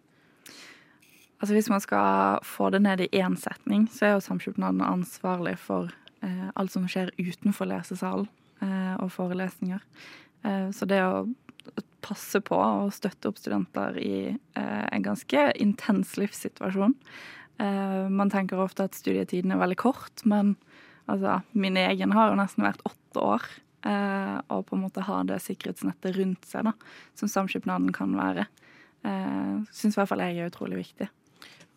Altså 1.39 1.53
Hvis 1.53 1.69
man 1.69 1.81
skal 1.83 2.39
få 2.43 2.69
det 2.69 2.81
ned 2.81 2.99
i 3.03 3.19
én 3.19 3.36
setning, 3.36 3.89
så 3.91 4.05
er 4.05 4.12
jo 4.13 4.23
samskipnadene 4.23 4.88
ansvarlig 4.88 5.57
for 5.59 5.91
eh, 6.23 6.49
alt 6.55 6.71
som 6.71 6.88
skjer 6.88 7.12
utenfor 7.19 7.67
lesesalen 7.67 8.29
eh, 8.63 8.95
og 9.03 9.12
forelesninger. 9.12 9.81
Eh, 10.47 10.69
så 10.71 10.88
det 10.88 11.01
å 11.03 11.25
passe 12.03 12.39
på 12.43 12.55
og 12.55 12.93
støtte 12.95 13.27
opp 13.31 13.39
studenter 13.39 13.97
i 13.99 14.15
eh, 14.31 14.86
en 14.91 15.03
ganske 15.05 15.45
intens 15.63 16.15
livssituasjon. 16.19 16.95
Eh, 17.59 18.07
man 18.07 18.31
tenker 18.31 18.63
ofte 18.63 18.88
at 18.88 18.97
studietiden 18.97 19.53
er 19.53 19.62
veldig 19.62 19.79
kort, 19.83 20.23
men 20.23 20.55
altså, 21.12 21.41
min 21.51 21.79
egen 21.79 22.15
har 22.15 22.31
jo 22.31 22.39
nesten 22.39 22.65
vært 22.65 22.83
åtte 22.88 23.23
år. 23.23 23.47
Eh, 23.84 24.38
og 24.54 24.67
på 24.67 24.78
en 24.78 24.86
måte 24.86 25.04
ha 25.04 25.22
det 25.28 25.41
sikkerhetsnettet 25.43 26.15
rundt 26.17 26.48
seg, 26.48 26.69
da, 26.69 26.76
som 27.19 27.32
samskipnaden 27.32 27.91
kan 27.96 28.15
være. 28.17 28.48
Eh, 29.04 29.58
Syns 29.76 29.98
i 29.98 30.02
hvert 30.02 30.12
fall 30.12 30.24
jeg 30.24 30.39
er 30.39 30.52
utrolig 30.52 30.84
viktig. 30.86 31.10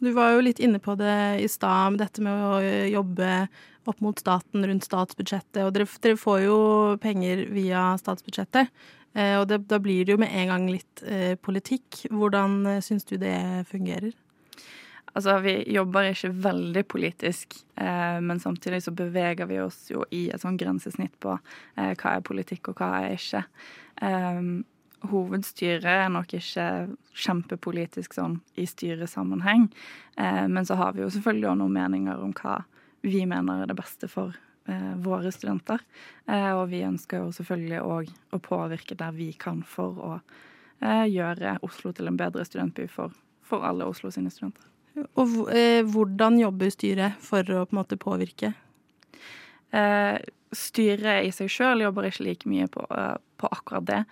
Du 0.04 0.10
var 0.12 0.34
jo 0.34 0.44
litt 0.44 0.60
inne 0.60 0.78
på 0.82 0.92
det 1.00 1.40
i 1.40 1.48
stad, 1.48 1.96
dette 1.98 2.20
med 2.22 2.36
å 2.36 2.60
jobbe 2.92 3.46
opp 3.88 4.02
mot 4.04 4.18
staten 4.18 4.66
rundt 4.66 4.84
statsbudsjettet. 4.84 5.62
Og 5.64 5.72
dere, 5.74 5.88
dere 6.04 6.20
får 6.20 6.42
jo 6.44 6.58
penger 7.02 7.46
via 7.54 7.88
statsbudsjettet. 8.00 8.72
Eh, 9.16 9.34
og 9.40 9.46
det, 9.48 9.62
da 9.70 9.80
blir 9.80 10.04
det 10.04 10.12
jo 10.14 10.20
med 10.20 10.34
en 10.36 10.52
gang 10.52 10.68
litt 10.68 11.02
eh, 11.08 11.34
politikk. 11.40 12.04
Hvordan 12.12 12.58
eh, 12.74 12.82
syns 12.84 13.08
du 13.08 13.16
det 13.20 13.64
fungerer? 13.70 14.12
Altså, 15.16 15.38
vi 15.40 15.56
jobber 15.72 16.10
ikke 16.10 16.28
veldig 16.44 16.84
politisk, 16.92 17.56
eh, 17.80 18.18
men 18.20 18.40
samtidig 18.42 18.82
så 18.84 18.92
beveger 18.92 19.48
vi 19.48 19.60
oss 19.62 19.86
jo 19.88 20.04
i 20.12 20.26
et 20.28 20.42
sånn 20.42 20.58
grensesnitt 20.60 21.16
på 21.24 21.32
eh, 21.32 21.94
hva 21.96 22.16
er 22.16 22.26
politikk 22.26 22.72
og 22.72 22.82
hva 22.82 22.90
er 23.00 23.16
ikke. 23.16 23.44
Eh, 24.04 24.42
hovedstyret 25.06 25.88
er 25.88 26.12
nok 26.12 26.36
ikke 26.36 26.68
kjempepolitisk 27.16 28.16
sånn 28.16 28.40
i 28.58 28.64
styresammenheng, 28.66 29.68
men 30.16 30.66
så 30.66 30.74
har 30.80 30.94
vi 30.96 31.02
jo 31.04 31.10
selvfølgelig 31.12 31.50
også 31.50 31.60
noen 31.60 31.74
meninger 31.76 32.22
om 32.24 32.32
hva 32.34 32.54
vi 33.06 33.26
mener 33.26 33.62
er 33.62 33.70
det 33.70 33.76
beste 33.78 34.08
for 34.10 34.34
eh, 34.66 34.94
våre 35.02 35.32
studenter. 35.32 35.82
Eh, 36.26 36.50
og 36.56 36.68
vi 36.72 36.82
ønsker 36.86 37.22
jo 37.22 37.34
selvfølgelig 37.34 37.82
òg 37.82 38.10
å 38.34 38.42
påvirke 38.42 38.98
der 38.98 39.14
vi 39.16 39.30
kan 39.38 39.62
for 39.66 40.00
å 40.02 40.12
eh, 40.16 41.06
gjøre 41.06 41.58
Oslo 41.66 41.94
til 41.94 42.10
en 42.10 42.18
bedre 42.18 42.46
studentby 42.48 42.88
for, 42.90 43.14
for 43.46 43.66
alle 43.68 43.86
Oslo 43.86 44.10
sine 44.14 44.32
studenter. 44.32 44.75
Og 44.96 45.36
eh, 45.52 45.82
hvordan 45.84 46.38
jobber 46.40 46.72
styret 46.72 47.20
for 47.22 47.44
å 47.44 47.66
på 47.66 47.74
en 47.74 47.80
måte 47.80 47.98
påvirke? 48.00 48.54
Eh, 49.76 50.16
styret 50.56 51.26
i 51.26 51.32
seg 51.34 51.50
sjøl 51.52 51.84
jobber 51.84 52.08
ikke 52.08 52.24
like 52.24 52.48
mye 52.48 52.68
på, 52.72 52.84
eh, 52.88 53.16
på 53.36 53.50
akkurat 53.52 53.86
det. 53.88 54.02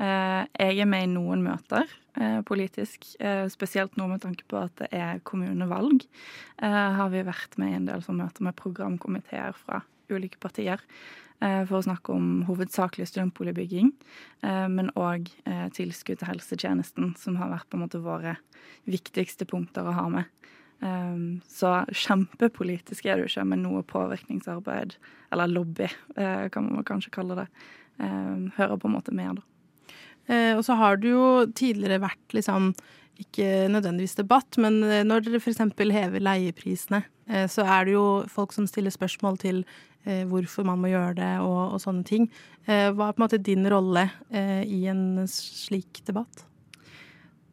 Eh, 0.00 0.42
jeg 0.66 0.82
er 0.82 0.90
med 0.90 1.06
i 1.06 1.12
noen 1.14 1.44
møter 1.46 1.88
eh, 2.18 2.40
politisk, 2.46 3.06
eh, 3.20 3.46
spesielt 3.52 3.96
nå 3.96 4.08
med 4.10 4.24
tanke 4.24 4.44
på 4.50 4.58
at 4.60 4.74
det 4.82 4.90
er 4.92 5.22
kommunevalg. 5.24 6.04
har 6.60 7.08
vi 7.10 7.22
vært 7.26 7.58
med 7.58 7.72
i 7.72 7.76
en 7.76 7.86
del 7.88 8.02
som 8.02 8.16
møter 8.16 8.44
med 8.46 8.56
programkomiteer 8.56 9.56
fra 9.58 9.82
ulike 10.12 10.40
partier 10.42 10.82
for 11.40 11.76
å 11.76 11.84
snakke 11.84 12.14
om 12.14 12.44
hovedsakelig 12.48 13.08
studentboligbygging, 13.10 13.90
men 14.72 14.92
òg 14.96 15.26
tilskudd 15.76 16.20
til 16.20 16.30
helsetjenesten, 16.30 17.10
som 17.20 17.36
har 17.40 17.50
vært 17.50 17.68
på 17.68 17.76
en 17.76 17.82
måte 17.84 18.00
våre 18.00 18.36
viktigste 18.88 19.44
punkter 19.50 19.84
å 19.84 19.96
ha 19.96 20.06
med. 20.14 20.30
Så 21.50 21.72
kjempepolitisk 21.90 23.06
er 23.06 23.18
det 23.18 23.26
jo 23.26 23.32
ikke, 23.32 23.46
men 23.50 23.64
noe 23.66 23.84
påvirkningsarbeid, 23.88 24.96
eller 25.34 25.52
lobby, 25.52 25.90
kan 26.14 26.70
man 26.70 26.86
kanskje 26.86 27.12
kalle 27.18 27.36
det, 27.42 27.48
hører 27.98 28.78
på 28.80 28.88
en 28.88 28.96
måte 28.96 29.14
med, 29.16 29.40
da. 29.40 29.44
Og 30.56 30.62
så 30.64 30.78
har 30.80 30.96
du 31.02 31.10
jo 31.10 31.24
tidligere 31.52 32.00
vært 32.06 32.32
liksom 32.32 32.72
ikke 33.20 33.66
nødvendigvis 33.72 34.18
debatt, 34.18 34.58
men 34.60 34.80
eh, 34.86 35.04
når 35.06 35.26
dere 35.26 35.40
f.eks. 35.42 35.60
hever 35.78 36.22
leieprisene, 36.22 37.04
uh, 37.30 37.44
så 37.50 37.66
er 37.66 37.86
det 37.86 37.96
jo 37.96 38.06
folk 38.30 38.54
som 38.56 38.68
stiller 38.70 38.94
spørsmål 38.94 39.40
til 39.42 39.66
hvorfor 40.04 40.66
man 40.68 40.82
må 40.82 40.90
gjøre 40.90 41.14
det, 41.16 41.28
og, 41.40 41.60
og 41.72 41.78
sånne 41.80 42.02
ting. 42.04 42.26
Hva 42.66 42.82
er 42.84 43.14
på 43.14 43.14
en 43.14 43.22
måte 43.22 43.38
din 43.40 43.64
rolle 43.72 44.02
i 44.28 44.82
en 44.92 45.22
slik 45.32 46.02
debatt? 46.04 46.42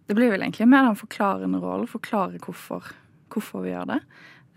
Det 0.04 0.18
blir 0.18 0.34
vel 0.34 0.44
egentlig 0.44 0.68
mer 0.68 0.90
den 0.90 1.00
forklarende 1.00 1.62
rollen. 1.64 1.88
Forklare 1.88 2.42
hvorfor 2.44 2.92
hvorfor 3.32 3.64
vi 3.64 3.72
gjør 3.72 3.88
det. 3.94 4.02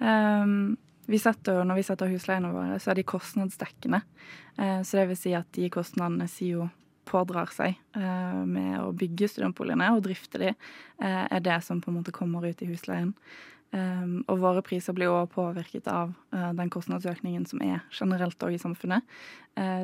Um, 0.02 0.74
vi 1.06 1.22
setter, 1.22 1.62
når 1.62 1.78
vi 1.78 1.86
setter 1.86 2.10
husleiene 2.10 2.50
våre, 2.50 2.80
så 2.82 2.90
er 2.90 2.98
de 2.98 3.06
kostnadsdekkende. 3.06 4.02
Så 4.56 4.98
det 4.98 5.06
vil 5.12 5.20
si 5.20 5.36
at 5.38 5.54
de 5.54 5.70
kostnadene 5.70 6.26
SIO 6.26 6.66
pådrar 7.14 7.52
seg 7.54 7.78
uh, 7.96 8.42
med 8.42 8.78
å 8.82 8.90
bygge 8.96 9.30
studentboligene 9.30 9.92
og 9.94 10.04
drifte 10.08 10.40
de, 10.42 10.52
uh, 11.02 11.24
er 11.30 11.44
det 11.44 11.60
som 11.66 11.82
på 11.82 11.92
en 11.92 12.00
måte 12.00 12.14
kommer 12.14 12.46
ut 12.46 12.62
i 12.62 12.70
husleien. 12.72 13.14
Um, 13.74 14.20
og 14.30 14.42
våre 14.42 14.62
priser 14.62 14.94
blir 14.94 15.10
også 15.10 15.32
påvirket 15.34 15.88
av 15.90 16.12
den 16.30 16.68
kostnadsøkningen 16.70 17.46
som 17.50 17.62
er 17.64 17.80
generelt 17.94 18.42
òg 18.46 18.54
i 18.54 18.60
samfunnet. 18.62 19.02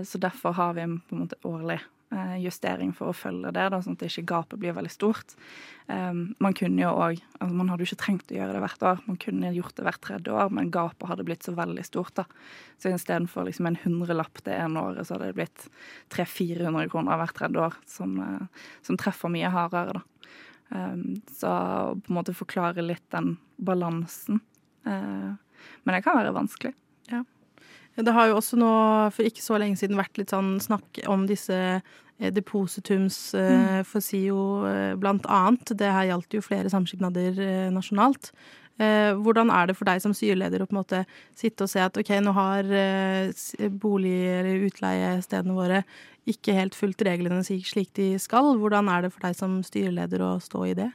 så 0.07 0.19
derfor 0.19 0.55
har 0.55 0.75
vi 0.75 0.85
på 1.09 1.17
en 1.17 1.25
måte 1.25 1.39
årlig 1.43 1.81
Eh, 1.81 2.00
justering 2.43 2.91
for 2.97 3.11
å 3.11 3.15
følge 3.15 3.53
det, 3.55 3.69
da, 3.71 3.79
sånn 3.83 3.95
at 3.95 4.03
ikke 4.03 4.27
gapet 4.27 4.59
blir 4.59 4.75
veldig 4.75 4.91
stort. 4.91 5.37
Um, 5.87 6.35
man 6.43 6.55
kunne 6.59 6.83
jo 6.83 6.91
òg 6.91 7.21
altså 7.39 7.55
Man 7.57 7.71
hadde 7.71 7.83
jo 7.83 7.91
ikke 7.91 8.03
trengt 8.05 8.31
å 8.31 8.37
gjøre 8.37 8.55
det 8.55 8.63
hvert 8.65 8.85
år, 8.87 9.01
man 9.07 9.19
kunne 9.23 9.53
gjort 9.55 9.77
det 9.79 9.87
hvert 9.87 10.03
tredje 10.05 10.35
år, 10.35 10.51
men 10.55 10.73
gapet 10.75 11.09
hadde 11.11 11.27
blitt 11.27 11.47
så 11.47 11.55
veldig 11.55 11.85
stort. 11.87 12.15
da. 12.19 12.27
Så 12.83 12.91
istedenfor 12.91 13.47
liksom 13.47 13.71
en 13.71 13.79
hundrelapp 13.85 14.43
det 14.47 14.59
ene 14.59 14.83
året, 14.91 15.07
så 15.07 15.17
hadde 15.17 15.31
det 15.31 15.39
blitt 15.39 15.67
300-400 16.15 16.91
kroner 16.93 17.23
hvert 17.23 17.37
tredje 17.39 17.67
år, 17.69 17.79
som, 17.91 18.19
uh, 18.19 18.67
som, 18.87 18.99
treffer 19.01 19.33
mye 19.33 19.51
hardere, 19.55 20.01
da. 20.01 20.07
Så 21.35 21.51
på 21.51 22.13
en 22.13 22.15
måte 22.15 22.35
forklare 22.39 22.85
litt 22.85 23.03
den 23.11 23.33
balansen. 23.59 24.39
Men 24.85 25.91
det 25.91 26.05
kan 26.05 26.15
være 26.15 26.31
vanskelig. 26.37 26.71
Ja. 27.11 27.25
Det 27.97 28.15
har 28.15 28.31
jo 28.31 28.39
også 28.39 28.59
nå 28.61 28.71
for 29.15 29.27
ikke 29.27 29.43
så 29.45 29.59
lenge 29.61 29.81
siden 29.81 29.99
vært 29.99 30.21
litt 30.21 30.33
sånn 30.33 30.55
snakk 30.63 31.03
om 31.11 31.27
disse 31.29 31.57
eh, 31.57 32.31
depositums 32.33 33.19
eh, 33.35 33.51
mm. 33.51 33.89
for 33.89 34.05
SIO 34.05 34.45
eh, 34.69 34.95
blant 35.01 35.27
annet. 35.29 35.75
Det 35.77 35.91
her 35.91 36.11
gjaldt 36.13 36.39
jo 36.39 36.45
flere 36.45 36.73
samskipnader 36.73 37.71
nasjonalt. 37.75 38.33
Hvordan 38.81 39.51
er 39.53 39.67
det 39.69 39.75
for 39.77 39.85
deg 39.85 39.99
som 40.01 40.15
styreleder 40.17 40.63
å 40.65 40.67
på 40.71 40.73
en 40.73 40.79
måte 40.79 41.01
sitte 41.37 41.67
og 41.67 41.69
se 41.69 41.83
at 41.85 41.99
ok, 42.01 42.15
nå 42.25 42.33
har 42.33 42.71
bolig- 43.77 44.31
eller 44.39 44.65
utleiestedene 44.71 45.53
våre 45.53 45.83
ikke 46.33 46.55
helt 46.57 46.79
fulgt 46.79 47.05
reglene 47.05 47.45
slik 47.45 47.91
de 47.99 48.15
skal. 48.17 48.55
Hvordan 48.57 48.89
er 48.89 49.05
det 49.05 49.13
for 49.13 49.27
deg 49.27 49.37
som 49.37 49.59
styreleder 49.67 50.25
å 50.25 50.31
stå 50.41 50.65
i 50.71 50.73
det? 50.79 50.89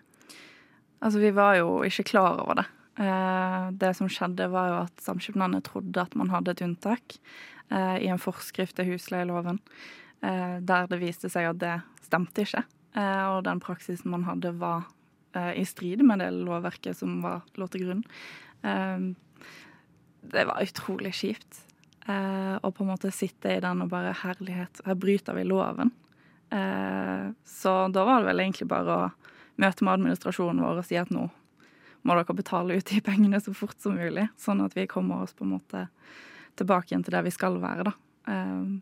Altså, 0.98 1.22
vi 1.22 1.30
var 1.38 1.60
jo 1.60 1.84
ikke 1.86 2.08
klar 2.10 2.42
over 2.42 2.64
det. 2.64 2.66
Eh, 2.96 3.72
det 3.72 3.94
som 3.94 4.08
skjedde, 4.10 4.48
var 4.52 4.70
jo 4.72 4.78
at 4.86 5.04
samskipnadene 5.04 5.64
trodde 5.66 6.00
at 6.00 6.16
man 6.16 6.32
hadde 6.32 6.54
et 6.54 6.64
unntak 6.64 7.18
eh, 7.68 7.98
i 8.06 8.08
en 8.12 8.22
forskrift 8.22 8.78
til 8.78 8.94
husleieloven, 8.94 9.60
eh, 10.24 10.58
der 10.64 10.88
det 10.92 11.02
viste 11.04 11.32
seg 11.32 11.50
at 11.52 11.60
det 11.64 11.76
stemte 12.06 12.46
ikke. 12.46 12.64
Og 12.96 13.42
den 13.44 13.60
praksisen 13.60 14.08
man 14.14 14.22
hadde, 14.24 14.54
var 14.56 14.86
i 15.36 15.66
strid 15.68 16.00
med 16.08 16.22
det 16.24 16.30
lovverket 16.32 16.96
som 16.96 17.18
var, 17.20 17.42
lå 17.60 17.66
til 17.68 17.82
grunn. 17.84 18.04
Det 20.24 20.46
var 20.48 20.64
utrolig 20.64 21.12
kjipt 21.18 21.60
å 22.08 22.72
på 22.72 22.86
en 22.86 22.92
måte 22.94 23.12
sitte 23.12 23.52
i 23.52 23.60
den 23.60 23.84
og 23.84 23.92
bare 23.92 24.16
Herlighet, 24.16 24.80
her 24.88 24.96
bryter 24.96 25.36
vi 25.36 25.44
loven. 25.44 25.92
Så 27.44 27.76
da 27.92 28.08
var 28.08 28.24
det 28.24 28.30
vel 28.30 28.46
egentlig 28.46 28.70
bare 28.72 28.96
å 28.96 29.12
møte 29.60 29.84
med 29.84 29.98
administrasjonen 29.98 30.64
vår 30.64 30.80
og 30.86 30.88
si 30.88 31.02
at 31.02 31.12
nå 31.12 31.28
må 32.06 32.16
dere 32.18 32.38
betale 32.38 32.78
ut 32.78 32.88
de 32.92 33.02
pengene 33.04 33.42
så 33.42 33.54
fort 33.58 33.78
som 33.82 33.98
mulig, 33.98 34.28
sånn 34.38 34.64
at 34.66 34.76
vi 34.78 34.88
kommer 34.90 35.26
oss 35.26 35.34
på 35.34 35.46
en 35.46 35.56
måte 35.58 35.88
tilbake 36.60 36.92
igjen 36.92 37.04
til 37.06 37.16
der 37.16 37.26
vi 37.26 37.34
skal 37.34 37.58
være, 37.62 37.90
da. 37.90 37.94
Ehm, 38.32 38.82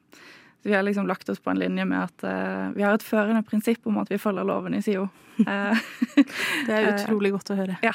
så 0.64 0.70
vi 0.70 0.76
har 0.76 0.84
liksom 0.84 1.08
lagt 1.08 1.30
oss 1.30 1.40
på 1.44 1.52
en 1.52 1.60
linje 1.60 1.86
med 1.86 2.04
at 2.06 2.24
uh, 2.24 2.72
vi 2.76 2.84
har 2.86 2.96
et 2.96 3.04
førende 3.04 3.44
prinsipp 3.44 3.88
om 3.88 3.98
at 4.00 4.12
vi 4.12 4.20
følger 4.22 4.48
loven 4.48 4.78
i 4.78 4.82
SIO. 4.84 5.10
Eh, 5.34 5.80
det 6.68 6.74
er 6.78 6.88
utrolig 6.92 7.32
godt 7.34 7.50
å 7.50 7.56
høre. 7.58 7.74
Ja. 7.82 7.92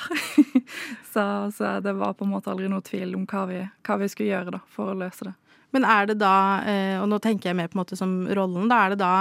så, 1.12 1.22
så, 1.54 1.76
det 1.78 1.92
var 1.94 2.16
på 2.18 2.26
en 2.26 2.32
måte 2.32 2.50
aldri 2.50 2.66
noe 2.66 2.82
tvil 2.82 3.14
om 3.14 3.28
hva 3.30 3.44
vi, 3.46 3.60
hva 3.86 3.96
vi 4.00 4.08
skulle 4.10 4.32
gjøre 4.32 4.56
da, 4.56 4.60
for 4.74 4.90
å 4.90 4.96
løse 4.98 5.28
det. 5.28 5.32
Men 5.76 5.86
er 5.86 6.08
det 6.10 6.16
da, 6.18 6.32
eh, 6.66 6.96
og 6.98 7.06
nå 7.12 7.20
tenker 7.22 7.52
jeg 7.52 7.60
mer 7.60 7.70
på 7.70 7.78
en 7.78 7.82
måte 7.84 8.00
som 8.00 8.16
rollen, 8.26 8.66
da 8.66 8.80
er 8.82 8.90
det 8.90 8.98
da 9.04 9.12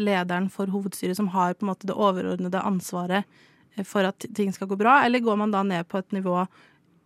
lederen 0.00 0.48
for 0.54 0.72
hovedstyret 0.72 1.20
som 1.20 1.28
har 1.36 1.52
på 1.52 1.66
en 1.66 1.74
måte 1.74 1.90
det 1.90 1.98
overordnede 2.08 2.64
ansvaret 2.64 3.28
for 3.84 4.08
at 4.08 4.26
ting 4.34 4.52
skal 4.54 4.70
gå 4.70 4.78
bra, 4.80 5.02
eller 5.04 5.20
går 5.24 5.36
man 5.36 5.52
da 5.52 5.62
ned 5.66 5.88
på 5.88 6.00
et 6.00 6.16
nivå 6.16 6.46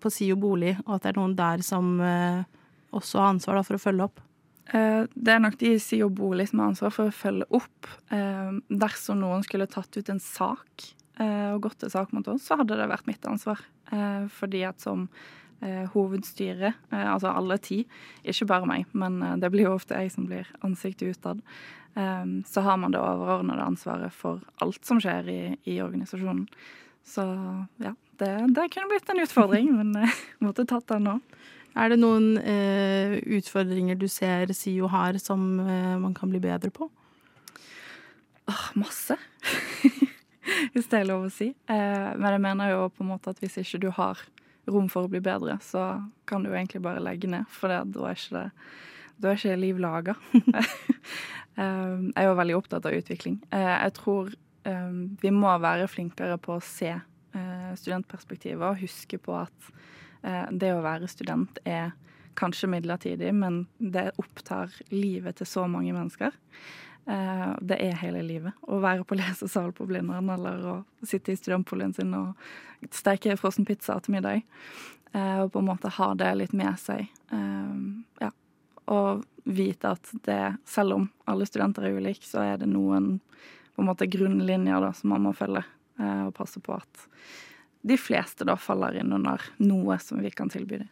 på 0.00 0.10
SIO 0.12 0.36
bolig, 0.40 0.76
og 0.86 0.96
at 0.96 1.04
det 1.04 1.12
er 1.12 1.20
noen 1.20 1.36
der 1.38 1.64
som 1.64 1.92
eh, 2.04 2.42
også 2.96 3.20
har 3.20 3.34
ansvar 3.34 3.62
for 3.66 3.76
å 3.76 3.82
følge 3.82 4.06
opp? 4.06 4.22
Eh, 4.70 5.02
det 5.12 5.34
er 5.34 5.42
nok 5.42 5.58
de 5.60 5.74
i 5.74 5.82
SIO 5.82 6.08
bolig 6.14 6.48
som 6.50 6.62
har 6.62 6.72
ansvar 6.72 6.94
for 6.94 7.10
å 7.10 7.16
følge 7.16 7.48
opp. 7.58 7.90
Eh, 8.14 8.54
dersom 8.70 9.20
noen 9.22 9.44
skulle 9.46 9.68
tatt 9.70 9.98
ut 9.98 10.14
en 10.14 10.22
sak 10.22 10.90
og 11.20 11.58
gått 11.60 11.82
til 11.82 11.90
sak 11.92 12.14
mot 12.16 12.24
oss, 12.32 12.46
så 12.48 12.56
hadde 12.56 12.78
det 12.78 12.86
vært 12.88 13.04
mitt 13.04 13.26
ansvar. 13.28 13.58
Fordi 14.32 14.62
at 14.64 14.80
som 14.80 15.02
hovedstyre, 15.92 16.72
altså 16.90 17.34
alle 17.36 17.58
ti, 17.60 17.82
ikke 18.24 18.46
bare 18.48 18.68
meg, 18.68 18.86
men 18.96 19.18
det 19.42 19.50
blir 19.52 19.66
jo 19.66 19.74
ofte 19.76 19.98
jeg 19.98 20.12
som 20.14 20.24
blir 20.28 20.48
ansiktet 20.64 21.18
utad, 21.18 21.42
um, 21.94 22.38
så 22.48 22.64
har 22.64 22.78
man 22.80 22.94
det 22.94 23.02
overordnede 23.02 23.66
ansvaret 23.66 24.14
for 24.16 24.40
alt 24.64 24.80
som 24.88 25.02
skjer 25.02 25.28
i, 25.28 25.40
i 25.68 25.80
organisasjonen. 25.84 26.46
Så 27.04 27.24
ja, 27.82 27.92
det, 28.20 28.30
det, 28.56 28.68
kunne 28.72 28.90
blitt 28.90 29.10
en 29.10 29.22
utfordring, 29.24 29.72
men 29.78 29.94
jeg 30.04 30.14
måtte 30.44 30.68
tatt 30.68 30.88
den 30.92 31.08
nå. 31.08 31.18
Er 31.78 31.92
det 31.92 32.00
noen 32.00 32.34
eh, 32.42 33.20
utfordringer 33.38 33.98
du 33.98 34.08
ser 34.10 34.50
SIO 34.56 34.88
har 34.90 35.20
som 35.22 35.44
eh, 35.62 35.96
man 36.02 36.16
kan 36.16 36.32
bli 36.32 36.40
bedre 36.42 36.72
på? 36.74 36.88
Åh, 38.50 38.64
masse. 38.80 39.14
hvis 40.74 40.90
det 40.90 40.98
er 40.98 41.08
lov 41.08 41.28
å 41.28 41.32
si. 41.32 41.52
Eh, 41.70 42.10
men 42.18 42.34
jeg 42.34 42.42
mener 42.42 42.72
jo 42.72 42.88
på 42.90 43.04
en 43.04 43.12
måte 43.12 43.30
at 43.30 43.38
hvis 43.42 43.60
ikke 43.62 43.82
du 43.86 43.88
har 43.94 44.18
rom 44.70 44.88
for 44.92 45.06
å 45.06 45.12
bli 45.12 45.20
bedre, 45.24 45.58
så 45.64 46.04
kan 46.30 46.46
du 46.46 46.52
egentlig 46.52 46.82
bare 46.84 47.02
legge 47.02 47.30
ned, 47.30 47.48
for 47.50 47.70
da 47.70 47.82
er 47.82 48.16
ikke 48.18 48.38
det 48.38 48.46
da 49.20 49.28
er 49.28 49.36
ikke 49.36 49.60
liv 49.60 49.80
laga. 49.82 50.16
Um, 51.60 52.12
jeg 52.14 52.22
er 52.22 52.28
jo 52.28 52.36
veldig 52.38 52.54
opptatt 52.56 52.86
av 52.88 52.94
utvikling. 52.96 53.34
Uh, 53.52 53.58
jeg 53.82 53.92
tror 53.98 54.28
um, 54.64 55.00
vi 55.20 55.32
må 55.34 55.50
være 55.60 55.88
flinkere 55.90 56.38
på 56.40 56.54
å 56.56 56.62
se 56.64 56.92
uh, 56.94 57.72
studentperspektivet 57.76 58.64
og 58.64 58.78
huske 58.80 59.18
på 59.20 59.34
at 59.36 59.66
uh, 60.24 60.46
det 60.48 60.70
å 60.72 60.84
være 60.86 61.10
student 61.10 61.58
er 61.68 61.90
kanskje 62.38 62.70
midlertidig, 62.70 63.34
men 63.36 63.64
det 63.76 64.06
opptar 64.22 64.72
livet 64.94 65.42
til 65.42 65.50
så 65.50 65.66
mange 65.68 65.92
mennesker. 65.92 66.38
Det 67.10 67.76
er 67.82 67.96
hele 68.04 68.20
livet. 68.22 68.54
Å 68.70 68.78
være 68.82 69.02
på 69.08 69.16
lesesal 69.18 69.72
på 69.74 69.86
Blindern 69.88 70.28
eller 70.30 70.66
å 70.70 70.74
sitte 71.02 71.32
i 71.32 71.38
studentboligen 71.38 71.94
sin 71.96 72.12
og 72.14 72.92
steke 72.94 73.34
frossen 73.40 73.66
pizza 73.66 73.96
til 73.98 74.14
middag. 74.14 74.44
Og 75.10 75.50
på 75.50 75.58
en 75.58 75.66
måte 75.66 75.90
ha 75.96 76.12
det 76.14 76.28
litt 76.38 76.54
med 76.54 76.78
seg. 76.78 77.08
Ja, 78.22 78.30
og 78.90 79.24
vite 79.44 79.94
at 79.94 80.10
det, 80.26 80.56
selv 80.66 80.96
om 80.96 81.08
alle 81.24 81.46
studenter 81.46 81.86
er 81.86 81.98
ulike, 81.98 82.26
så 82.26 82.42
er 82.44 82.60
det 82.60 82.68
noen 82.70 83.18
på 83.74 83.82
en 83.82 83.88
måte 83.88 84.08
grunnlinjer 84.10 84.82
da, 84.82 84.92
som 84.92 85.14
man 85.14 85.24
må 85.24 85.34
følge, 85.36 85.62
eh, 86.00 86.24
og 86.26 86.34
passe 86.36 86.60
på 86.60 86.74
at 86.76 87.06
de 87.86 87.96
fleste 87.96 88.44
da 88.44 88.58
faller 88.60 88.98
inn 89.00 89.12
under 89.16 89.40
noe 89.62 89.96
som 90.02 90.20
vi 90.20 90.32
kan 90.34 90.50
tilby 90.52 90.82
dem. 90.82 90.90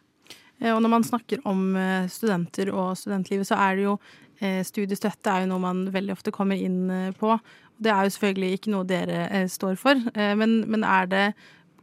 Eh, 0.59 0.73
og 0.73 0.81
når 0.83 0.91
man 0.91 1.05
snakker 1.07 1.43
om 1.49 1.75
eh, 1.79 2.09
studenter 2.11 2.71
og 2.73 2.95
studentlivet, 2.99 3.47
så 3.47 3.59
er 3.59 3.79
det 3.79 3.87
jo 3.89 3.99
Studiestøtte 4.39 5.27
er 5.27 5.41
jo 5.43 5.49
noe 5.49 5.59
man 5.59 5.79
veldig 5.91 6.13
ofte 6.13 6.31
kommer 6.31 6.55
inn 6.55 6.85
på. 7.19 7.33
Det 7.75 7.89
er 7.91 8.05
jo 8.07 8.13
selvfølgelig 8.15 8.55
ikke 8.55 8.71
noe 8.71 8.87
dere 8.87 9.41
står 9.51 9.73
for, 9.75 9.99
men, 10.15 10.53
men 10.63 10.85
er 10.87 11.09
det 11.11 11.23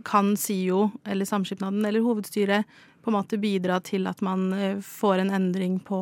Kan 0.09 0.31
SIO 0.41 0.87
eller 1.05 1.29
Samskipnaden 1.29 1.85
eller 1.85 2.01
hovedstyret 2.01 2.65
på 3.05 3.13
en 3.13 3.17
måte 3.19 3.37
bidra 3.37 3.77
til 3.85 4.09
at 4.09 4.25
man 4.25 4.47
får 4.81 5.27
en 5.27 5.35
endring 5.37 5.77
på 5.85 6.01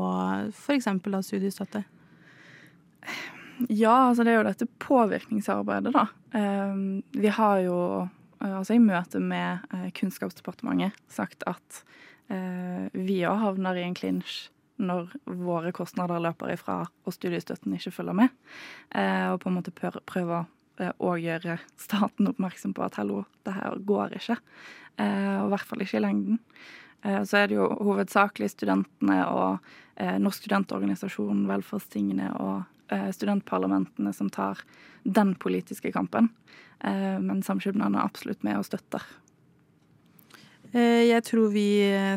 f.eks. 0.53 0.87
studiestøtte? 1.27 1.83
Ja, 3.67 4.13
altså 4.13 4.23
det 4.23 4.37
er 4.37 4.39
jo 4.39 4.47
dette 4.53 4.71
påvirkningsarbeidet, 4.87 5.91
da. 5.91 6.07
Vi 7.19 7.35
har 7.35 7.67
jo 7.67 7.81
altså 8.39 8.79
i 8.79 8.85
møte 8.87 9.19
med 9.19 9.67
Kunnskapsdepartementet 9.99 10.95
sagt 11.11 11.43
at 11.51 11.83
vi 12.29 13.19
òg 13.29 13.41
havner 13.43 13.79
i 13.79 13.85
en 13.87 13.97
klinsj 13.97 14.49
når 14.83 15.13
våre 15.25 15.71
kostnader 15.75 16.23
løper 16.23 16.55
ifra 16.55 16.81
og 16.83 17.15
studiestøtten 17.15 17.77
ikke 17.77 17.93
følger 17.95 18.17
med. 18.19 18.33
Og 19.31 19.39
på 19.43 19.51
en 19.51 19.57
måte 19.59 19.75
prøver 19.75 20.49
å 20.99 21.13
gjøre 21.21 21.59
staten 21.79 22.33
oppmerksom 22.33 22.75
på 22.75 22.83
at 22.83 22.99
hallo, 22.99 23.23
det 23.47 23.55
her 23.55 23.79
går 23.87 24.17
ikke. 24.19 24.39
Og 24.99 25.47
i 25.47 25.53
hvert 25.53 25.69
fall 25.69 25.85
ikke 25.85 26.01
i 26.01 26.03
lengden. 26.03 26.41
Så 27.05 27.39
er 27.39 27.51
det 27.51 27.59
jo 27.59 27.69
hovedsakelig 27.85 28.51
studentene 28.55 29.21
og 29.29 29.75
Norsk 30.19 30.43
studentorganisasjon, 30.43 31.45
velferdstingene 31.47 32.33
og 32.43 32.65
studentparlamentene 33.15 34.11
som 34.17 34.31
tar 34.33 34.65
den 35.05 35.37
politiske 35.39 35.93
kampen. 35.95 36.33
Men 36.83 37.45
samskipnadene 37.47 38.01
er 38.01 38.09
absolutt 38.09 38.43
med 38.43 38.59
og 38.59 38.67
støtter. 38.67 39.05
Jeg 40.75 41.23
tror 41.29 41.53
vi 41.55 41.69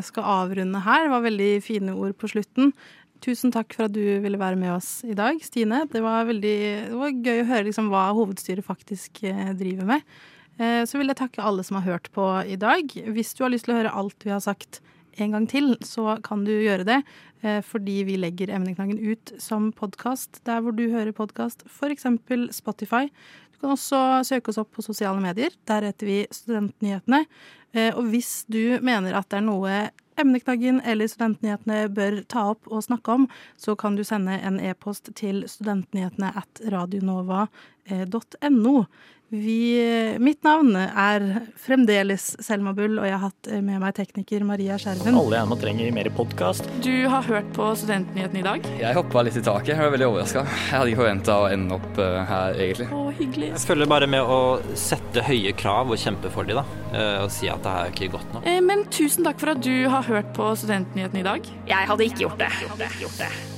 skal 0.02 0.24
avrunde 0.26 0.80
her. 0.82 1.04
Det 1.04 1.12
var 1.12 1.22
veldig 1.22 1.50
fine 1.62 1.92
ord 1.94 2.16
på 2.18 2.30
slutten. 2.32 2.72
Tusen 3.22 3.52
takk 3.54 3.70
for 3.74 3.86
at 3.86 3.94
du 3.94 4.02
ville 4.22 4.38
være 4.38 4.58
med 4.58 4.72
oss 4.76 5.04
i 5.06 5.14
dag, 5.18 5.38
Stine. 5.42 5.84
Det 5.90 6.02
var, 6.02 6.26
veldig, 6.26 6.58
det 6.90 6.98
var 6.98 7.14
gøy 7.14 7.42
å 7.44 7.48
høre 7.52 7.68
liksom 7.68 7.88
hva 7.92 8.08
hovedstyret 8.18 8.66
faktisk 8.66 9.22
driver 9.58 9.88
med. 9.88 10.04
Så 10.58 10.98
vil 10.98 11.10
jeg 11.10 11.20
takke 11.20 11.42
alle 11.46 11.62
som 11.66 11.78
har 11.78 11.86
hørt 11.86 12.10
på 12.14 12.26
i 12.46 12.58
dag. 12.58 12.94
Hvis 13.14 13.34
du 13.38 13.44
har 13.44 13.54
lyst 13.54 13.68
til 13.68 13.76
å 13.76 13.80
høre 13.80 13.94
alt 13.94 14.26
vi 14.26 14.34
har 14.34 14.42
sagt 14.42 14.80
en 15.18 15.34
gang 15.34 15.48
til, 15.50 15.72
så 15.86 16.16
kan 16.22 16.44
du 16.46 16.52
gjøre 16.54 16.86
det. 16.86 17.00
Fordi 17.66 18.00
vi 18.06 18.18
legger 18.18 18.50
Emneknaggen 18.54 18.98
ut 18.98 19.34
som 19.42 19.70
podkast 19.74 20.40
der 20.46 20.62
hvor 20.62 20.74
du 20.74 20.88
hører 20.90 21.14
podkast, 21.14 21.62
f.eks. 21.70 22.06
Spotify. 22.54 23.06
Du 23.54 23.62
kan 23.62 23.74
også 23.74 24.00
søke 24.26 24.52
oss 24.52 24.60
opp 24.62 24.70
på 24.74 24.86
sosiale 24.86 25.18
medier. 25.22 25.54
Der 25.66 25.86
heter 25.90 26.06
vi 26.06 26.18
Studentnyhetene. 26.34 27.24
Og 27.76 28.06
hvis 28.10 28.46
du 28.48 28.78
mener 28.80 29.18
at 29.18 29.28
det 29.28 29.42
er 29.42 29.44
noe 29.44 29.72
Emneknaggen 30.18 30.80
eller 30.82 31.06
Studentnyhetene 31.10 31.84
bør 31.94 32.16
ta 32.30 32.48
opp 32.52 32.68
og 32.72 32.82
snakke 32.88 33.14
om, 33.14 33.26
så 33.60 33.76
kan 33.78 33.96
du 33.96 34.02
sende 34.06 34.38
en 34.42 34.58
e-post 34.60 35.10
til 35.18 35.44
studentnyhetene 35.46 36.32
at 36.40 36.62
radionova.no. 36.74 38.76
mitt 39.30 40.40
navn 40.46 40.72
er 40.78 41.24
fremdeles 41.60 42.30
Selma 42.44 42.72
Bull, 42.76 42.96
og 42.96 43.04
jeg 43.04 43.12
har 43.12 43.24
hatt 43.26 43.50
med 43.64 43.82
meg 43.82 43.94
tekniker 43.98 44.44
Maria 44.48 44.78
Skjerven. 44.80 45.18
Alle 45.20 45.40
gjerne 45.42 45.58
trenger 45.60 45.92
mer 45.92 46.08
podkast. 46.16 46.68
Du 46.84 46.94
har 47.12 47.26
hørt 47.28 47.50
på 47.56 47.66
Studentnyhetene 47.76 48.40
i 48.40 48.46
dag? 48.46 48.68
Jeg 48.80 48.96
hoppa 48.96 49.24
litt 49.26 49.36
i 49.36 49.44
taket. 49.44 49.74
Jeg 49.74 49.82
var 49.82 49.92
veldig 49.92 50.08
overraska. 50.08 50.46
Jeg 50.48 50.72
hadde 50.78 50.94
ikke 50.94 51.02
forventa 51.02 51.36
å 51.42 51.50
ende 51.52 51.76
opp 51.76 52.00
her, 52.32 52.56
egentlig. 52.56 52.88
Å, 52.88 53.02
hyggelig. 53.20 53.52
Jeg 53.52 53.64
følger 53.68 53.92
bare 53.92 54.10
med 54.16 54.32
å 54.38 54.40
sette 54.78 55.26
høye 55.28 55.52
krav 55.60 55.92
og 55.92 56.00
kjempe 56.00 56.32
for 56.32 56.48
dem, 56.48 56.62
da. 56.62 57.04
Og 57.26 57.30
si 57.34 57.52
at 57.52 57.60
det 57.66 57.76
er 57.82 57.92
ikke 57.92 58.10
godt 58.16 58.34
nok. 58.38 58.48
Men 58.64 58.88
tusen 58.94 59.28
takk 59.28 59.44
for 59.44 59.52
at 59.52 59.62
du 59.64 59.74
har 59.92 60.08
hørt 60.08 60.32
på 60.38 60.50
Studentnyhetene 60.56 61.20
i 61.20 61.28
dag. 61.28 61.54
Jeg 61.68 61.92
hadde 61.92 62.08
ikke 62.08 62.24
gjort 62.26 62.40
det. 62.40 62.52
Jeg 62.62 62.72
hadde 62.72 62.92
ikke 62.92 63.04
Gjort 63.04 63.20
det. 63.20 63.57